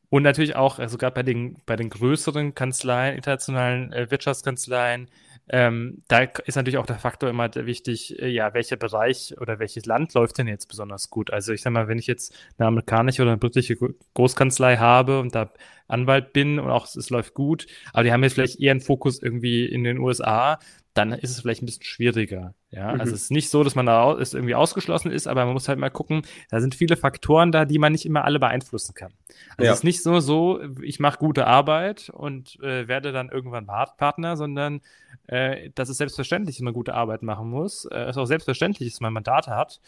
[0.09, 5.07] und natürlich auch, also gerade bei den, bei den größeren Kanzleien, internationalen äh, Wirtschaftskanzleien,
[5.53, 9.85] ähm, da ist natürlich auch der Faktor immer wichtig, äh, ja, welcher Bereich oder welches
[9.85, 11.31] Land läuft denn jetzt besonders gut?
[11.31, 13.75] Also ich sag mal, wenn ich jetzt eine amerikanische oder eine britische
[14.13, 15.51] Großkanzlei habe und da
[15.89, 19.21] Anwalt bin und auch es läuft gut, aber die haben jetzt vielleicht eher einen Fokus
[19.21, 20.57] irgendwie in den USA,
[20.93, 22.53] dann ist es vielleicht ein bisschen schwieriger.
[22.69, 23.01] Ja, mhm.
[23.01, 25.67] also es ist nicht so, dass man da ist irgendwie ausgeschlossen ist, aber man muss
[25.67, 29.13] halt mal gucken, da sind viele Faktoren da, die man nicht immer alle beeinflussen kann.
[29.57, 29.71] Also ja.
[29.71, 34.35] es ist nicht nur so, ich mache gute Arbeit und äh, werde dann irgendwann Partner,
[34.35, 34.81] sondern
[35.27, 37.85] äh, das ist selbstverständlich, dass man gute Arbeit machen muss.
[37.85, 39.79] Äh, es ist auch selbstverständlich, dass man Mandate hat.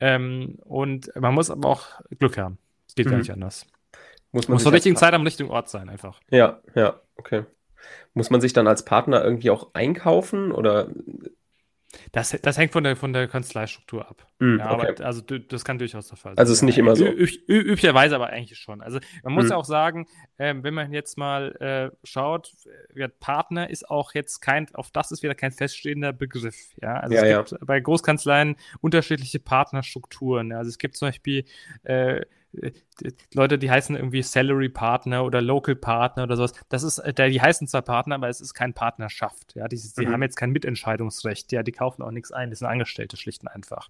[0.00, 1.86] Ähm, und man muss aber auch
[2.18, 2.58] Glück haben.
[2.86, 3.10] Es geht mhm.
[3.10, 3.66] gar nicht anders.
[4.32, 6.20] Muss man muss zur richtigen Zeit am richtigen Ort sein, einfach.
[6.30, 7.44] Ja, ja, okay.
[8.14, 10.88] Muss man sich dann als Partner irgendwie auch einkaufen oder
[12.12, 14.26] Das, das hängt von der, von der Kanzleistruktur ab.
[14.38, 14.88] Mm, ja, okay.
[14.88, 16.38] aber, also das kann durchaus der Fall sein.
[16.38, 17.06] Also ist nicht immer so.
[17.06, 18.80] üblicherweise aber eigentlich schon.
[18.80, 19.50] Also man muss mm.
[19.50, 20.06] ja auch sagen,
[20.38, 22.52] äh, wenn man jetzt mal äh, schaut,
[22.94, 26.74] ja, Partner ist auch jetzt kein, auf das ist wieder kein feststehender Begriff.
[26.80, 30.52] Ja, also ja, es gibt bei Großkanzleien unterschiedliche Partnerstrukturen.
[30.52, 31.44] Also es gibt zum Beispiel
[31.82, 32.22] äh,
[33.32, 36.52] Leute, die heißen irgendwie Salary Partner oder Local Partner oder sowas.
[36.68, 39.54] Das ist, äh, die heißen zwar Partner, aber es ist keine Partnerschaft.
[39.54, 40.12] Ja, die, die mhm.
[40.12, 41.50] haben jetzt kein Mitentscheidungsrecht.
[41.52, 42.50] Ja, die kaufen auch nichts ein.
[42.50, 43.88] Die sind Angestellte schlicht und einfach.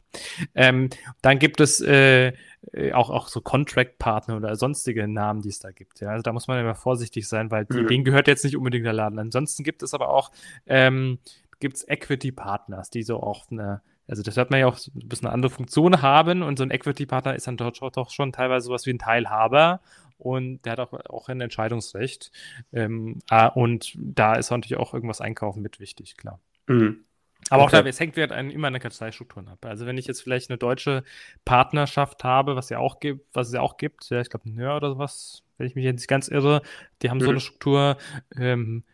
[0.54, 0.90] Ähm,
[1.22, 2.32] dann gibt es äh,
[2.72, 6.00] äh, auch, auch so Contract Partner oder sonstige Namen, die es da gibt.
[6.00, 7.88] Ja, also da muss man immer vorsichtig sein, weil mhm.
[7.88, 9.18] denen gehört jetzt nicht unbedingt der Laden.
[9.18, 10.30] Ansonsten gibt es aber auch
[10.66, 11.18] ähm,
[11.58, 15.26] gibt's Equity Partners, die so auch eine also das wird man ja auch ein bisschen
[15.26, 18.86] eine andere Funktion haben und so ein Equity-Partner ist dann doch, doch schon teilweise sowas
[18.86, 19.80] wie ein Teilhaber
[20.18, 22.30] und der hat auch, auch ein Entscheidungsrecht.
[22.72, 26.40] Ähm, ah, und da ist natürlich auch irgendwas einkaufen mit wichtig, klar.
[26.66, 27.04] Mhm.
[27.50, 27.78] Aber okay.
[27.78, 29.64] auch da, es hängt halt immer an der Kanzleistrukturen ab.
[29.64, 31.02] Also wenn ich jetzt vielleicht eine deutsche
[31.44, 34.76] Partnerschaft habe, was ja auch gibt, was es ja auch gibt, ja, ich glaube, Nör
[34.76, 36.62] oder sowas, wenn ich mich jetzt nicht ganz irre,
[37.02, 37.24] die haben mhm.
[37.24, 37.96] so eine Struktur,
[38.36, 38.84] ähm,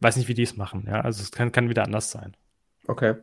[0.00, 1.00] weiß nicht, wie die es machen, ja.
[1.00, 2.36] Also es kann, kann wieder anders sein.
[2.86, 3.14] Okay.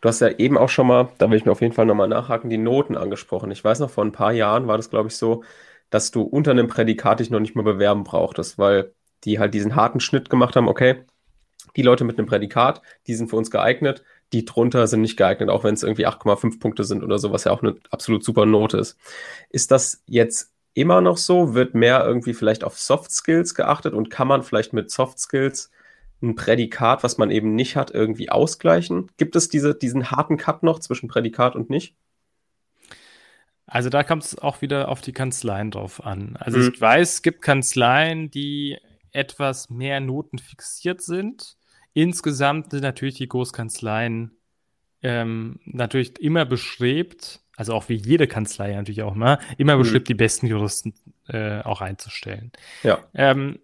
[0.00, 2.08] Du hast ja eben auch schon mal, da will ich mir auf jeden Fall nochmal
[2.08, 3.50] nachhaken, die Noten angesprochen.
[3.50, 5.44] Ich weiß noch, vor ein paar Jahren war das, glaube ich, so,
[5.90, 9.76] dass du unter einem Prädikat dich noch nicht mal bewerben brauchtest, weil die halt diesen
[9.76, 11.04] harten Schnitt gemacht haben, okay,
[11.76, 15.50] die Leute mit einem Prädikat, die sind für uns geeignet, die drunter sind nicht geeignet,
[15.50, 18.46] auch wenn es irgendwie 8,5 Punkte sind oder so, was ja auch eine absolut super
[18.46, 18.96] Note ist.
[19.50, 21.54] Ist das jetzt immer noch so?
[21.54, 25.70] Wird mehr irgendwie vielleicht auf Soft Skills geachtet und kann man vielleicht mit Soft Skills
[26.22, 29.10] ein Prädikat, was man eben nicht hat, irgendwie ausgleichen?
[29.16, 31.94] Gibt es diese, diesen harten Cut noch zwischen Prädikat und nicht?
[33.66, 36.36] Also da kommt es auch wieder auf die Kanzleien drauf an.
[36.38, 36.70] Also mhm.
[36.74, 38.78] ich weiß, es gibt Kanzleien, die
[39.12, 41.56] etwas mehr Noten fixiert sind.
[41.92, 44.32] Insgesamt sind natürlich die Großkanzleien
[45.02, 49.82] ähm, natürlich immer bestrebt, also auch wie jede Kanzlei natürlich auch mal, immer mhm.
[49.82, 50.94] bestrebt, die besten Juristen
[51.28, 52.52] äh, auch einzustellen.
[52.82, 52.98] Ja.
[53.14, 53.60] Ähm,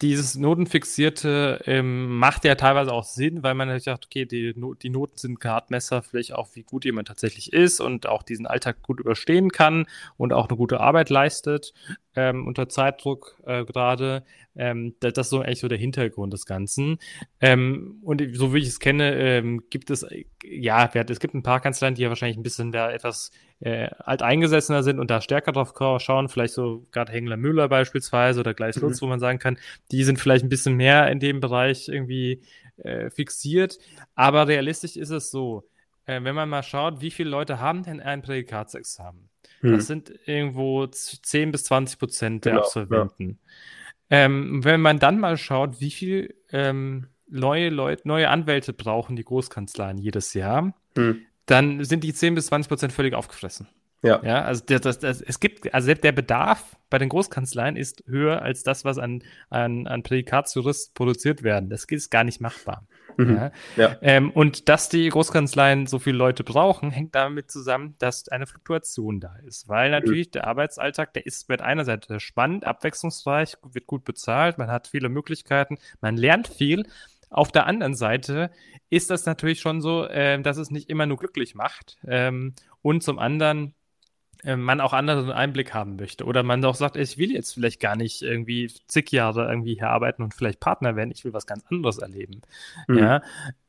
[0.00, 5.18] dieses Notenfixierte ähm, macht ja teilweise auch Sinn, weil man sagt, okay, die, die Noten
[5.18, 9.50] sind Gradmesser vielleicht auch, wie gut jemand tatsächlich ist und auch diesen Alltag gut überstehen
[9.50, 11.72] kann und auch eine gute Arbeit leistet
[12.14, 14.24] ähm, unter Zeitdruck äh, gerade.
[14.56, 16.98] Ähm, das, das, ist so eigentlich so der Hintergrund des Ganzen.
[17.40, 20.06] Ähm, und so wie ich es kenne, ähm, gibt es,
[20.44, 24.82] ja, es gibt ein paar Kanzleien, die ja wahrscheinlich ein bisschen da etwas äh, alteingesessener
[24.82, 29.00] sind und da stärker drauf schauen, vielleicht so gerade Hengler Müller beispielsweise oder Gleis Lutz,
[29.00, 29.06] mhm.
[29.06, 29.58] wo man sagen kann,
[29.90, 32.42] die sind vielleicht ein bisschen mehr in dem Bereich irgendwie
[32.76, 33.78] äh, fixiert.
[34.14, 35.68] Aber realistisch ist es so,
[36.06, 39.28] äh, wenn man mal schaut, wie viele Leute haben denn ein Prädikatsexamen?
[39.62, 39.72] Mhm.
[39.72, 43.40] Das sind irgendwo 10 bis 20 Prozent der genau, Absolventen.
[44.10, 44.18] Ja.
[44.24, 49.24] Ähm, wenn man dann mal schaut, wie viel ähm, neue Leute, neue Anwälte brauchen die
[49.24, 53.68] Großkanzleien jedes Jahr, mhm dann sind die 10 bis 20 Prozent völlig aufgefressen.
[54.02, 54.20] Ja.
[54.22, 58.42] Ja, also das, das, das, es gibt, also der Bedarf bei den Großkanzleien ist höher
[58.42, 61.68] als das, was an, an, an Prädikatsjurist produziert werden.
[61.68, 62.86] Das ist gar nicht machbar.
[63.16, 63.36] Mhm.
[63.36, 63.50] Ja.
[63.76, 63.96] ja.
[64.00, 69.18] Ähm, und dass die Großkanzleien so viele Leute brauchen, hängt damit zusammen, dass eine Fluktuation
[69.18, 69.68] da ist.
[69.68, 70.32] Weil natürlich mhm.
[70.32, 75.08] der Arbeitsalltag, der ist mit einer Seite spannend, abwechslungsreich, wird gut bezahlt, man hat viele
[75.08, 76.86] Möglichkeiten, man lernt viel,
[77.30, 78.50] auf der anderen Seite
[78.90, 81.98] ist das natürlich schon so, äh, dass es nicht immer nur glücklich macht.
[82.06, 83.74] Ähm, und zum anderen
[84.44, 86.24] äh, man auch anderen Einblick haben möchte.
[86.24, 89.90] Oder man auch sagt, ich will jetzt vielleicht gar nicht irgendwie zig Jahre irgendwie hier
[89.90, 92.42] arbeiten und vielleicht Partner werden, ich will was ganz anderes erleben.
[92.86, 92.98] Mhm.
[92.98, 93.22] Ja.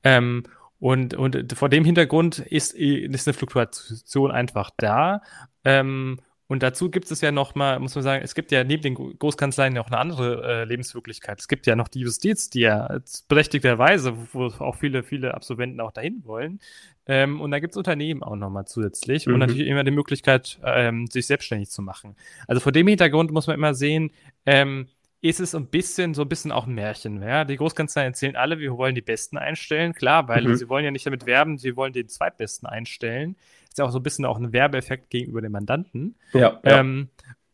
[0.03, 0.43] Ähm,
[0.79, 5.21] und, und vor dem Hintergrund ist, ist eine Fluktuation einfach da.
[5.65, 8.81] Ähm, und dazu gibt es ja noch mal, muss man sagen, es gibt ja neben
[8.81, 11.39] den Großkanzleien noch eine andere äh, Lebenswirklichkeit.
[11.39, 15.91] Es gibt ja noch die Justiz, die ja berechtigterweise, wo auch viele, viele Absolventen auch
[15.91, 16.59] dahin wollen.
[17.05, 19.35] Ähm, und da gibt es Unternehmen auch noch mal zusätzlich mhm.
[19.35, 22.15] und natürlich immer die Möglichkeit, ähm, sich selbstständig zu machen.
[22.47, 24.09] Also vor dem Hintergrund muss man immer sehen,
[24.47, 24.87] ähm,
[25.21, 27.21] ist es ein bisschen, so ein bisschen auch ein Märchen.
[27.21, 27.45] Ja?
[27.45, 29.93] Die Großkanzleien erzählen alle, wir wollen die Besten einstellen.
[29.93, 30.55] Klar, weil mhm.
[30.55, 33.35] sie wollen ja nicht damit werben, sie wollen den Zweitbesten einstellen
[33.69, 36.15] ist ja auch so ein bisschen auch ein Werbeeffekt gegenüber dem Mandanten.
[36.33, 36.59] Ja.
[36.63, 37.09] Ähm,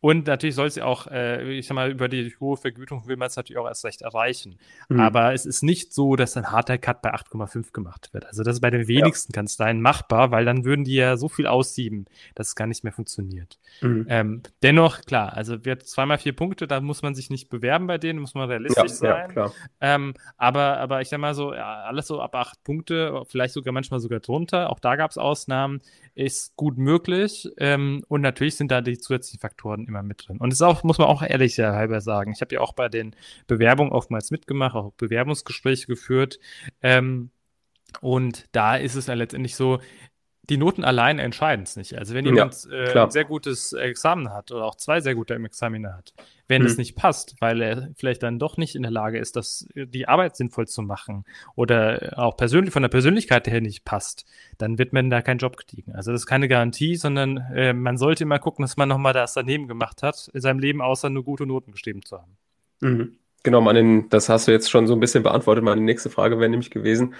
[0.06, 3.26] und natürlich soll sie auch, äh, ich sag mal, über die hohe Vergütung will man
[3.26, 4.56] es natürlich auch erst recht erreichen.
[4.88, 5.00] Mhm.
[5.00, 8.24] Aber es ist nicht so, dass ein harter Cut bei 8,5 gemacht wird.
[8.24, 9.38] Also das ist bei den wenigsten ja.
[9.38, 12.04] Kanzleien machbar, weil dann würden die ja so viel aussieben,
[12.36, 13.58] dass es gar nicht mehr funktioniert.
[13.80, 14.06] Mhm.
[14.08, 17.98] Ähm, dennoch, klar, also wird zweimal vier Punkte, da muss man sich nicht bewerben bei
[17.98, 19.32] denen, muss man realistisch ja, sein.
[19.34, 23.54] Ja, ähm, aber, aber ich sag mal so, ja, alles so ab acht Punkte, vielleicht
[23.54, 25.80] sogar manchmal sogar drunter, auch da gab es Ausnahmen,
[26.14, 27.48] ist gut möglich.
[27.58, 30.38] Ähm, und natürlich sind da die zusätzlichen Faktoren immer immer mit drin.
[30.38, 32.88] Und es ist auch, muss man auch ehrlich halber sagen, ich habe ja auch bei
[32.88, 36.38] den Bewerbungen oftmals mitgemacht, auch Bewerbungsgespräche geführt.
[36.82, 37.30] Ähm,
[38.00, 39.80] Und da ist es ja letztendlich so,
[40.48, 41.98] die Noten allein entscheiden es nicht.
[41.98, 45.34] Also wenn jemand ja, äh, ein sehr gutes Examen hat oder auch zwei sehr gute
[45.34, 46.14] Examine hat,
[46.48, 46.68] wenn mhm.
[46.68, 50.06] es nicht passt, weil er vielleicht dann doch nicht in der Lage ist, das, die
[50.08, 54.24] Arbeit sinnvoll zu machen oder auch persönlich von der Persönlichkeit her nicht passt,
[54.58, 55.92] dann wird man da keinen Job kriegen.
[55.94, 59.34] Also das ist keine Garantie, sondern äh, man sollte immer gucken, dass man nochmal das
[59.34, 62.36] daneben gemacht hat in seinem Leben, außer nur gute Noten geschrieben zu haben.
[62.80, 63.18] Mhm.
[63.42, 65.62] Genau, man, das hast du jetzt schon so ein bisschen beantwortet.
[65.62, 67.14] Meine nächste Frage wäre nämlich gewesen,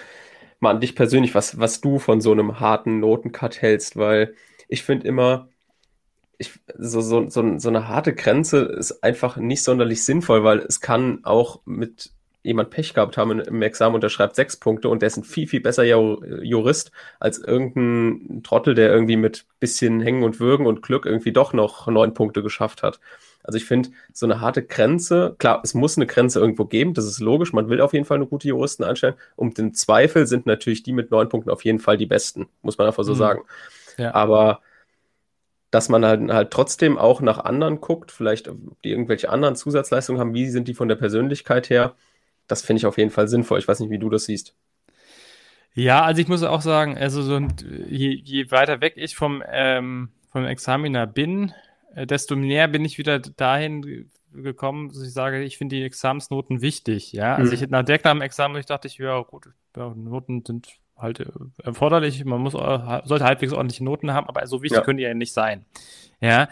[0.60, 4.34] mal an dich persönlich, was, was du von so einem harten Notencut hältst, weil
[4.68, 5.48] ich finde immer,
[6.38, 10.80] ich, so, so, so, so eine harte Grenze ist einfach nicht sonderlich sinnvoll, weil es
[10.80, 12.10] kann auch mit
[12.46, 15.24] jemand Pech gehabt haben im Examen und der schreibt sechs Punkte und der ist ein
[15.24, 20.80] viel, viel besser Jurist als irgendein Trottel, der irgendwie mit bisschen Hängen und Würgen und
[20.80, 23.00] Glück irgendwie doch noch neun Punkte geschafft hat.
[23.46, 27.06] Also ich finde, so eine harte Grenze, klar, es muss eine Grenze irgendwo geben, das
[27.06, 29.14] ist logisch, man will auf jeden Fall eine gute Juristen einstellen.
[29.36, 32.78] Und im Zweifel sind natürlich die mit neun Punkten auf jeden Fall die besten, muss
[32.78, 33.18] man einfach so mhm.
[33.18, 33.42] sagen.
[33.98, 34.14] Ja.
[34.14, 34.60] Aber
[35.70, 38.50] dass man halt, halt trotzdem auch nach anderen guckt, vielleicht
[38.84, 41.94] die irgendwelche anderen Zusatzleistungen haben, wie sind die von der Persönlichkeit her,
[42.46, 43.58] das finde ich auf jeden Fall sinnvoll.
[43.58, 44.54] Ich weiß nicht, wie du das siehst.
[45.74, 47.38] Ja, also ich muss auch sagen, also so,
[47.88, 51.52] je, je weiter weg ich vom, ähm, vom Examiner bin,
[52.04, 57.12] desto näher bin ich wieder dahin gekommen, dass ich sage, ich finde die Examensnoten wichtig.
[57.12, 57.62] Ja, also mhm.
[57.62, 61.26] ich nach der Examen, ich dachte, ich ja gut, ja, Noten sind halt äh,
[61.62, 62.24] erforderlich.
[62.24, 64.84] Man muss äh, sollte halbwegs ordentliche Noten haben, aber so wichtig ja.
[64.84, 65.64] können die ja nicht sein.
[66.20, 66.48] Ja.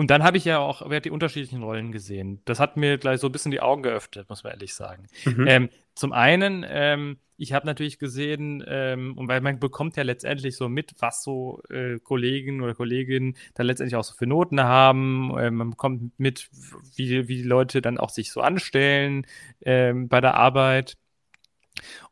[0.00, 2.40] Und dann habe ich ja auch die unterschiedlichen Rollen gesehen.
[2.46, 5.08] Das hat mir gleich so ein bisschen die Augen geöffnet, muss man ehrlich sagen.
[5.26, 5.46] Mhm.
[5.46, 10.56] Ähm, zum einen ähm, ich habe natürlich gesehen, ähm, und weil man bekommt ja letztendlich
[10.56, 15.34] so mit, was so äh, Kollegen oder Kolleginnen dann letztendlich auch so für Noten haben.
[15.38, 16.48] Ähm, man bekommt mit,
[16.96, 19.26] wie, wie die Leute dann auch sich so anstellen
[19.60, 20.96] ähm, bei der Arbeit.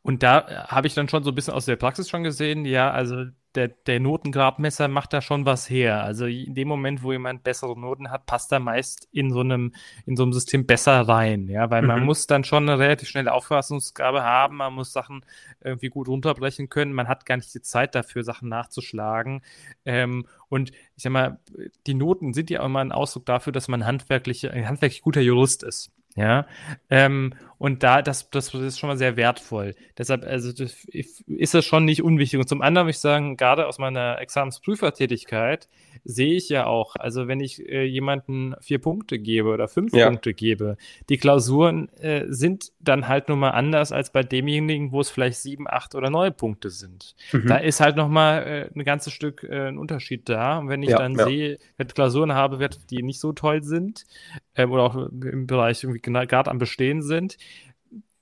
[0.03, 2.91] Und da habe ich dann schon so ein bisschen aus der Praxis schon gesehen, ja,
[2.91, 6.03] also der, der Notengradmesser macht da schon was her.
[6.03, 9.73] Also in dem Moment, wo jemand bessere Noten hat, passt er meist in so einem,
[10.05, 11.47] in so einem System besser rein.
[11.47, 11.87] Ja, weil mhm.
[11.87, 15.25] man muss dann schon eine relativ schnelle Auffassungsgabe haben, man muss Sachen
[15.61, 19.41] irgendwie gut runterbrechen können, man hat gar nicht die Zeit dafür, Sachen nachzuschlagen.
[19.83, 21.39] Ähm, und ich sag mal,
[21.87, 25.21] die Noten sind ja auch immer ein Ausdruck dafür, dass man handwerklich, ein handwerklich guter
[25.21, 25.91] Jurist ist.
[26.19, 26.47] Ja,
[26.89, 29.73] ähm, und da, das, das ist schon mal sehr wertvoll.
[29.97, 32.41] Deshalb, also, das, ist das schon nicht unwichtig.
[32.41, 35.69] Und zum anderen muss ich sagen, gerade aus meiner Examensprüfertätigkeit
[36.09, 40.07] sehe ich ja auch, also wenn ich äh, jemanden vier Punkte gebe oder fünf ja.
[40.07, 40.75] Punkte gebe,
[41.07, 45.37] die Klausuren äh, sind dann halt nun mal anders als bei demjenigen, wo es vielleicht
[45.37, 47.15] sieben, acht oder neun Punkte sind.
[47.31, 47.45] Mhm.
[47.47, 50.57] Da ist halt noch mal äh, ein ganzes Stück äh, ein Unterschied da.
[50.57, 51.25] Und wenn ich ja, dann ja.
[51.25, 54.07] sehe, wenn ich Klausuren habe, die nicht so toll sind
[54.55, 57.37] äh, oder auch im Bereich irgendwie gerade am Bestehen sind,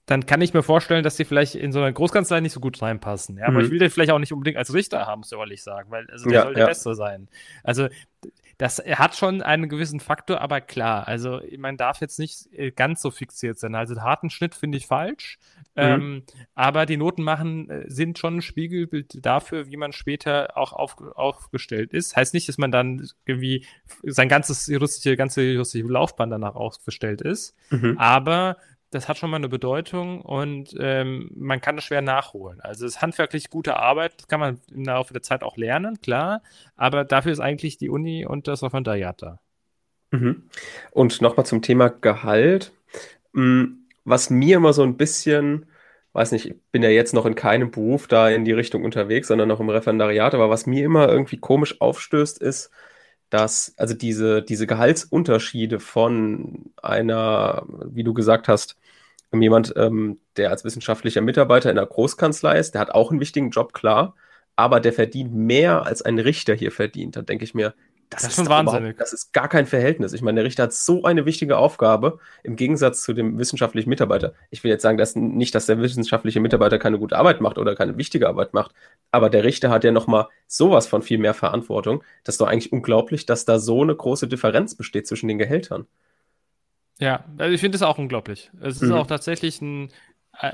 [0.08, 2.82] dann kann ich mir vorstellen, dass die vielleicht in so einer Großkanzlei nicht so gut
[2.82, 3.38] reinpassen.
[3.38, 3.66] Ja, aber mhm.
[3.66, 6.30] ich will den vielleicht auch nicht unbedingt als Richter haben, soll ich sagen, weil also
[6.30, 6.68] der ja, soll der ja.
[6.68, 7.28] Beste sein.
[7.62, 7.90] Also
[8.58, 13.02] das hat schon einen gewissen Faktor, aber klar, also man darf jetzt nicht äh, ganz
[13.02, 13.76] so fixiert sein.
[13.76, 15.38] Also harten Schnitt finde ich falsch,
[15.76, 15.84] mhm.
[15.84, 16.24] ähm,
[16.56, 20.96] aber die Noten machen äh, sind schon ein Spiegelbild dafür, wie man später auch auf,
[21.16, 22.16] aufgestellt ist.
[22.16, 23.66] Heißt nicht, dass man dann irgendwie
[24.04, 27.98] sein ganzes juristische, ganze juristische Laufbahn danach aufgestellt ist, mhm.
[27.98, 28.56] aber
[28.92, 32.62] das hat schon mal eine Bedeutung und ähm, man kann es schwer nachholen.
[32.62, 36.00] Also es ist handwerklich gute Arbeit, das kann man im Laufe der Zeit auch lernen,
[36.02, 36.42] klar,
[36.76, 39.40] aber dafür ist eigentlich die Uni und das Referendariat da.
[40.12, 40.44] Mhm.
[40.92, 42.72] Und nochmal zum Thema Gehalt.
[43.34, 45.66] Hm, was mir immer so ein bisschen,
[46.14, 49.28] weiß nicht, ich bin ja jetzt noch in keinem Beruf da in die Richtung unterwegs,
[49.28, 52.72] sondern noch im Referendariat, aber was mir immer irgendwie komisch aufstößt, ist,
[53.30, 58.78] dass also diese, diese Gehaltsunterschiede von einer, wie du gesagt hast,
[59.34, 63.50] jemand, ähm, der als wissenschaftlicher Mitarbeiter in einer Großkanzlei ist, der hat auch einen wichtigen
[63.52, 64.16] Job, klar,
[64.56, 67.16] aber der verdient mehr als ein Richter hier verdient.
[67.16, 67.74] Da denke ich mir,
[68.10, 68.98] das, das ist schon wahnsinnig.
[68.98, 70.14] Das ist gar kein Verhältnis.
[70.14, 74.34] Ich meine, der Richter hat so eine wichtige Aufgabe im Gegensatz zu dem wissenschaftlichen Mitarbeiter.
[74.50, 77.76] Ich will jetzt sagen, dass nicht, dass der wissenschaftliche Mitarbeiter keine gute Arbeit macht oder
[77.76, 78.74] keine wichtige Arbeit macht,
[79.12, 82.04] aber der Richter hat ja noch mal sowas von viel mehr Verantwortung.
[82.24, 85.86] Das ist doch eigentlich unglaublich, dass da so eine große Differenz besteht zwischen den Gehältern.
[87.00, 88.50] Ja, also ich finde es auch unglaublich.
[88.62, 88.94] Es ist mhm.
[88.94, 89.90] auch tatsächlich ein,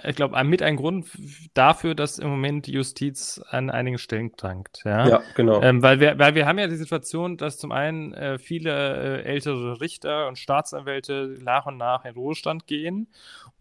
[0.04, 1.08] ich glaube, mit ein Grund
[1.54, 4.82] dafür, dass im Moment die Justiz an einigen Stellen krankt.
[4.86, 5.62] Ja, ja genau.
[5.62, 9.24] Ähm, weil, wir, weil wir haben ja die Situation, dass zum einen äh, viele äh,
[9.24, 13.08] ältere Richter und Staatsanwälte nach und nach in Ruhestand gehen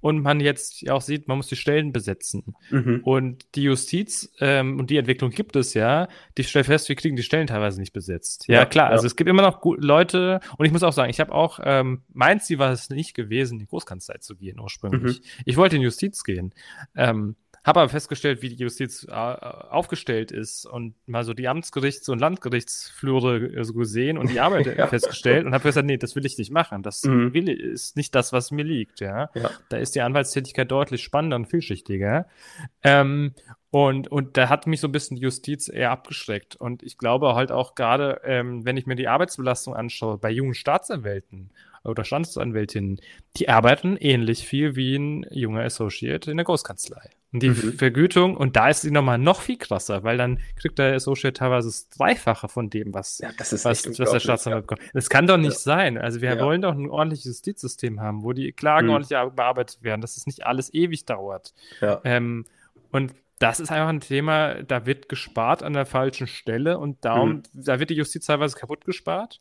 [0.00, 2.54] und man jetzt auch sieht, man muss die Stellen besetzen.
[2.70, 3.00] Mhm.
[3.04, 7.16] Und die Justiz, ähm, und die Entwicklung gibt es ja, die stellt fest, wir kriegen
[7.16, 8.48] die Stellen teilweise nicht besetzt.
[8.48, 8.92] Ja, ja klar, ja.
[8.92, 12.02] also es gibt immer noch Leute, und ich muss auch sagen, ich habe auch, ähm,
[12.12, 15.20] mein Ziel war es nicht gewesen, in die Großkanzlei zu gehen ursprünglich.
[15.20, 15.42] Mhm.
[15.46, 16.54] Ich wollte in Justiz gehen.
[16.96, 22.08] Ähm, habe aber festgestellt, wie die Justiz äh, aufgestellt ist und mal so die Amtsgerichts-
[22.08, 24.88] und Landgerichtsflure so gesehen und die Arbeit ja.
[24.88, 26.82] festgestellt und habe gesagt, nee, das will ich nicht machen.
[26.82, 27.32] Das mhm.
[27.34, 28.98] will, ist nicht das, was mir liegt.
[29.00, 29.30] Ja?
[29.34, 29.50] ja?
[29.68, 32.26] Da ist die Anwaltstätigkeit deutlich spannender und vielschichtiger.
[32.82, 33.34] Ähm,
[33.70, 36.56] und, und da hat mich so ein bisschen die Justiz eher abgeschreckt.
[36.56, 40.54] Und ich glaube halt auch gerade, ähm, wenn ich mir die Arbeitsbelastung anschaue, bei jungen
[40.54, 41.52] Staatsanwälten
[41.84, 43.00] oder Staatsanwältinnen,
[43.36, 47.10] die arbeiten ähnlich viel wie ein junger Associate in der Großkanzlei.
[47.32, 47.72] Und die mhm.
[47.78, 51.68] Vergütung, und da ist sie nochmal noch viel krasser, weil dann kriegt der Associate teilweise
[51.68, 54.82] das Dreifache von dem, was, ja, was, was der Staatsanwalt bekommt.
[54.92, 55.58] Das kann doch nicht ja.
[55.58, 55.96] sein.
[55.96, 58.92] Also wir wollen doch ein ordentliches Justizsystem haben, wo die Klagen mhm.
[58.92, 61.54] ordentlich bearbeitet werden, dass es nicht alles ewig dauert.
[62.04, 62.44] Ähm,
[62.90, 67.30] und das ist einfach ein Thema, da wird gespart an der falschen Stelle und darum,
[67.30, 67.42] mhm.
[67.52, 69.40] da wird die Justiz teilweise kaputt gespart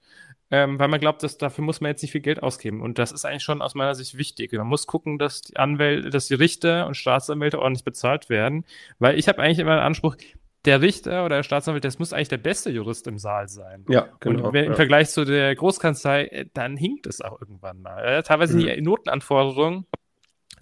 [0.51, 2.81] ähm, weil man glaubt, dass dafür muss man jetzt nicht viel Geld ausgeben.
[2.81, 4.51] Und das ist eigentlich schon aus meiner Sicht wichtig.
[4.53, 8.65] Man muss gucken, dass die Anwälte, dass die Richter und Staatsanwälte ordentlich bezahlt werden,
[8.99, 10.17] weil ich habe eigentlich immer den Anspruch,
[10.65, 13.83] der Richter oder der Staatsanwalt, das muss eigentlich der beste Jurist im Saal sein.
[13.89, 14.47] Ja, genau.
[14.47, 14.69] Und wenn, ja.
[14.71, 18.21] im Vergleich zu der Großkanzlei, äh, dann hinkt es auch irgendwann mal.
[18.23, 18.59] Teilweise mhm.
[18.59, 19.87] die Notenanforderungen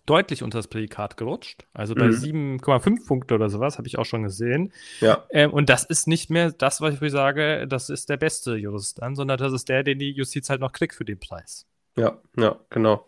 [0.10, 1.66] deutlich unter das Prädikat gerutscht.
[1.74, 2.60] Also bei mhm.
[2.62, 4.74] 7,5 Punkte oder sowas habe ich auch schon gesehen.
[5.02, 5.26] Ja.
[5.30, 9.02] Ähm, und das ist nicht mehr das, was ich sage, das ist der beste Jurist
[9.02, 11.68] dann, sondern das ist der, den die Justiz halt noch kriegt für den Preis.
[11.96, 13.06] Ja, ja, genau.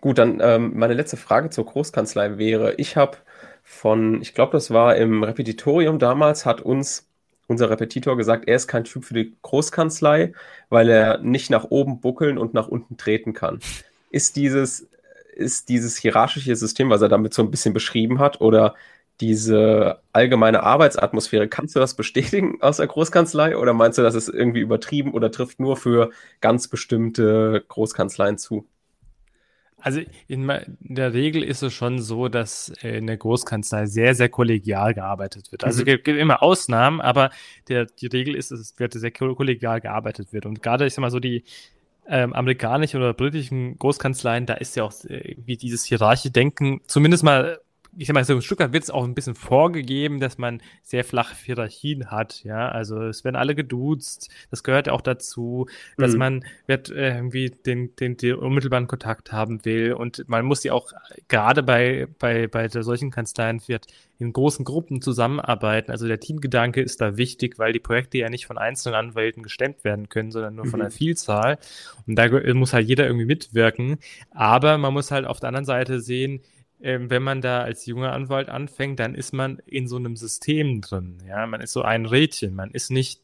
[0.00, 3.18] Gut, dann ähm, meine letzte Frage zur Großkanzlei wäre, ich habe
[3.62, 7.08] von, ich glaube, das war im Repetitorium damals, hat uns
[7.46, 10.32] unser Repetitor gesagt, er ist kein Typ für die Großkanzlei,
[10.68, 13.60] weil er nicht nach oben buckeln und nach unten treten kann.
[14.10, 14.88] Ist dieses
[15.34, 18.74] ist dieses hierarchische System, was er damit so ein bisschen beschrieben hat, oder
[19.20, 24.28] diese allgemeine Arbeitsatmosphäre, kannst du das bestätigen aus der Großkanzlei oder meinst du, das ist
[24.28, 28.66] irgendwie übertrieben oder trifft nur für ganz bestimmte Großkanzleien zu?
[29.84, 34.94] Also in, der Regel ist es schon so, dass in der Großkanzlei sehr, sehr kollegial
[34.94, 35.62] gearbeitet wird.
[35.62, 35.88] Also mhm.
[35.88, 37.28] es gibt immer Ausnahmen, aber
[37.68, 40.46] der, die Regel ist, es wird sehr kollegial gearbeitet wird.
[40.46, 41.44] Und gerade, ich sag mal so, die,
[42.08, 47.24] ähm, amerikanischen oder britischen Großkanzleien, da ist ja auch äh, wie dieses hierarchische Denken zumindest
[47.24, 47.60] mal
[47.96, 50.60] ich sag mal, so ein Stück weit wird es auch ein bisschen vorgegeben, dass man
[50.82, 52.68] sehr flache Hierarchien hat, ja.
[52.68, 56.18] Also es werden alle geduzt, das gehört auch dazu, dass mhm.
[56.18, 59.92] man wird äh, irgendwie den, den, den unmittelbaren Kontakt haben will.
[59.92, 60.92] Und man muss ja auch
[61.28, 63.86] gerade bei, bei, bei solchen Kanzleien wird
[64.18, 65.90] in großen Gruppen zusammenarbeiten.
[65.90, 69.84] Also der Teamgedanke ist da wichtig, weil die Projekte ja nicht von einzelnen Anwälten gestemmt
[69.84, 70.94] werden können, sondern nur von einer mhm.
[70.94, 71.58] Vielzahl.
[72.06, 73.98] Und da muss halt jeder irgendwie mitwirken.
[74.30, 76.40] Aber man muss halt auf der anderen Seite sehen,
[76.84, 80.82] ähm, wenn man da als junger Anwalt anfängt, dann ist man in so einem System
[80.82, 81.16] drin.
[81.26, 82.54] Ja, man ist so ein Rädchen.
[82.54, 83.22] Man ist nicht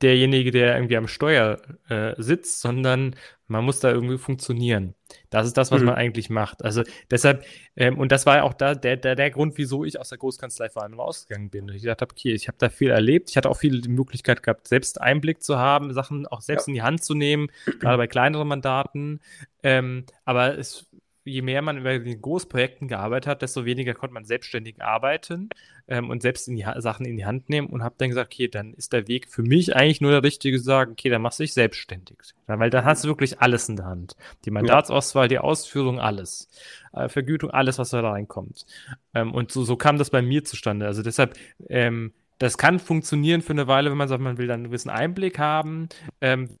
[0.00, 3.16] derjenige, der irgendwie am Steuer äh, sitzt, sondern
[3.48, 4.94] man muss da irgendwie funktionieren.
[5.30, 5.86] Das ist das, was mhm.
[5.86, 6.64] man eigentlich macht.
[6.64, 7.44] Also deshalb,
[7.76, 10.18] ähm, und das war ja auch da der, der, der Grund, wieso ich aus der
[10.18, 11.68] Großkanzlei vor allem rausgegangen bin.
[11.70, 13.30] Ich dachte, okay, ich habe da viel erlebt.
[13.30, 16.70] Ich hatte auch viel die Möglichkeit gehabt, selbst Einblick zu haben, Sachen auch selbst ja.
[16.70, 17.48] in die Hand zu nehmen,
[17.80, 19.20] gerade bei kleineren Mandaten.
[19.62, 20.86] Ähm, aber es
[21.24, 25.50] je mehr man über den Großprojekten gearbeitet hat, desto weniger konnte man selbstständig arbeiten
[25.88, 28.48] ähm, und selbst in die Sachen in die Hand nehmen und habe dann gesagt, okay,
[28.48, 31.44] dann ist der Weg für mich eigentlich nur der richtige, sagen, okay, dann machst du
[31.44, 32.18] dich selbstständig.
[32.46, 34.16] Weil dann hast du wirklich alles in der Hand.
[34.44, 36.48] Die Mandatsauswahl, die Ausführung, alles.
[36.92, 38.66] Äh, Vergütung, alles, was da reinkommt.
[39.14, 40.86] Ähm, und so, so kam das bei mir zustande.
[40.86, 41.36] Also deshalb,
[41.68, 44.90] ähm, das kann funktionieren für eine Weile, wenn man sagt, man will dann einen gewissen
[44.90, 45.88] Einblick haben.
[46.20, 46.58] Ähm,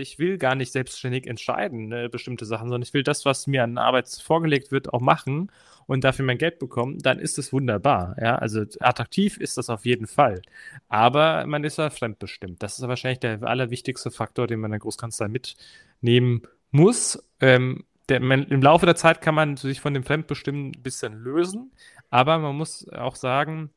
[0.00, 3.64] ich will gar nicht selbstständig entscheiden, ne, bestimmte Sachen, sondern ich will das, was mir
[3.64, 5.50] an Arbeit vorgelegt wird, auch machen
[5.86, 8.16] und dafür mein Geld bekommen, dann ist es wunderbar.
[8.20, 10.42] Ja, also attraktiv ist das auf jeden Fall.
[10.88, 12.62] Aber man ist ja fremdbestimmt.
[12.62, 17.22] Das ist wahrscheinlich der allerwichtigste Faktor, den man in der Großkanzlei mitnehmen muss.
[17.40, 21.22] Ähm, der, man, Im Laufe der Zeit kann man sich von dem Fremdbestimmen ein bisschen
[21.22, 21.72] lösen,
[22.10, 23.70] aber man muss auch sagen,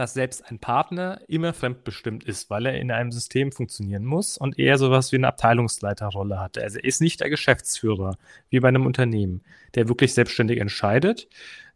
[0.00, 4.58] dass selbst ein Partner immer fremdbestimmt ist, weil er in einem System funktionieren muss und
[4.58, 6.56] eher sowas wie eine Abteilungsleiterrolle hat.
[6.56, 8.16] Also er ist nicht der Geschäftsführer,
[8.48, 9.42] wie bei einem Unternehmen,
[9.74, 11.28] der wirklich selbstständig entscheidet,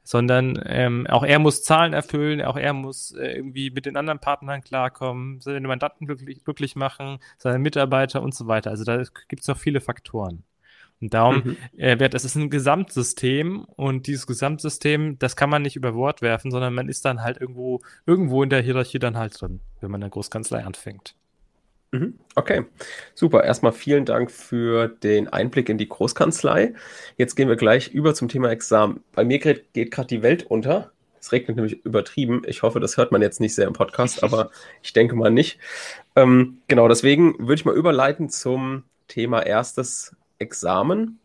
[0.02, 4.20] sondern ähm, auch er muss Zahlen erfüllen, auch er muss äh, irgendwie mit den anderen
[4.20, 8.70] Partnern klarkommen, seine Mandanten glücklich, glücklich machen, seine Mitarbeiter und so weiter.
[8.70, 10.44] Also da gibt es noch viele Faktoren.
[11.04, 11.56] Und darum mhm.
[11.78, 16.22] äh, wird es ist ein Gesamtsystem und dieses Gesamtsystem, das kann man nicht über Wort
[16.22, 19.90] werfen, sondern man ist dann halt irgendwo irgendwo in der Hierarchie dann halt drin, wenn
[19.90, 21.14] man in der Großkanzlei anfängt.
[21.92, 22.14] Mhm.
[22.36, 22.64] Okay,
[23.14, 23.44] super.
[23.44, 26.72] Erstmal vielen Dank für den Einblick in die Großkanzlei.
[27.18, 29.00] Jetzt gehen wir gleich über zum Thema Examen.
[29.12, 30.90] Bei mir geht, geht gerade die Welt unter.
[31.20, 32.40] Es regnet nämlich übertrieben.
[32.46, 34.50] Ich hoffe, das hört man jetzt nicht sehr im Podcast, aber
[34.82, 35.58] ich denke mal nicht.
[36.16, 41.18] Ähm, genau, deswegen würde ich mal überleiten zum Thema erstes Examen.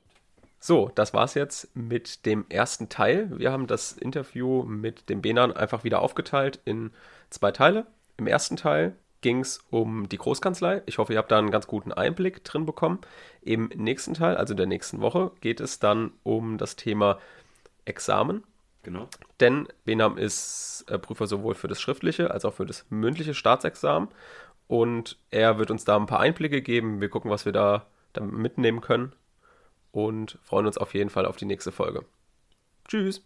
[0.60, 3.30] So, das war's jetzt mit dem ersten Teil.
[3.38, 6.92] Wir haben das Interview mit dem Benan einfach wieder aufgeteilt in
[7.30, 7.86] zwei Teile.
[8.18, 10.82] Im ersten Teil ging es um die Großkanzlei.
[10.86, 13.00] Ich hoffe, ihr habt da einen ganz guten Einblick drin bekommen.
[13.42, 17.20] Im nächsten Teil, also der nächsten Woche, geht es dann um das Thema
[17.86, 18.44] Examen.
[18.84, 19.10] Genau.
[19.42, 24.10] Denn Benam ist äh, Prüfer sowohl für das schriftliche als auch für das mündliche Staatsexamen.
[24.68, 27.02] Und er wird uns da ein paar Einblicke geben.
[27.02, 27.88] Wir gucken, was wir da, da
[28.20, 29.14] mitnehmen können.
[29.91, 32.05] Und freuen uns auf jeden Fall auf die nächste Folge.
[32.88, 33.24] Tschüss.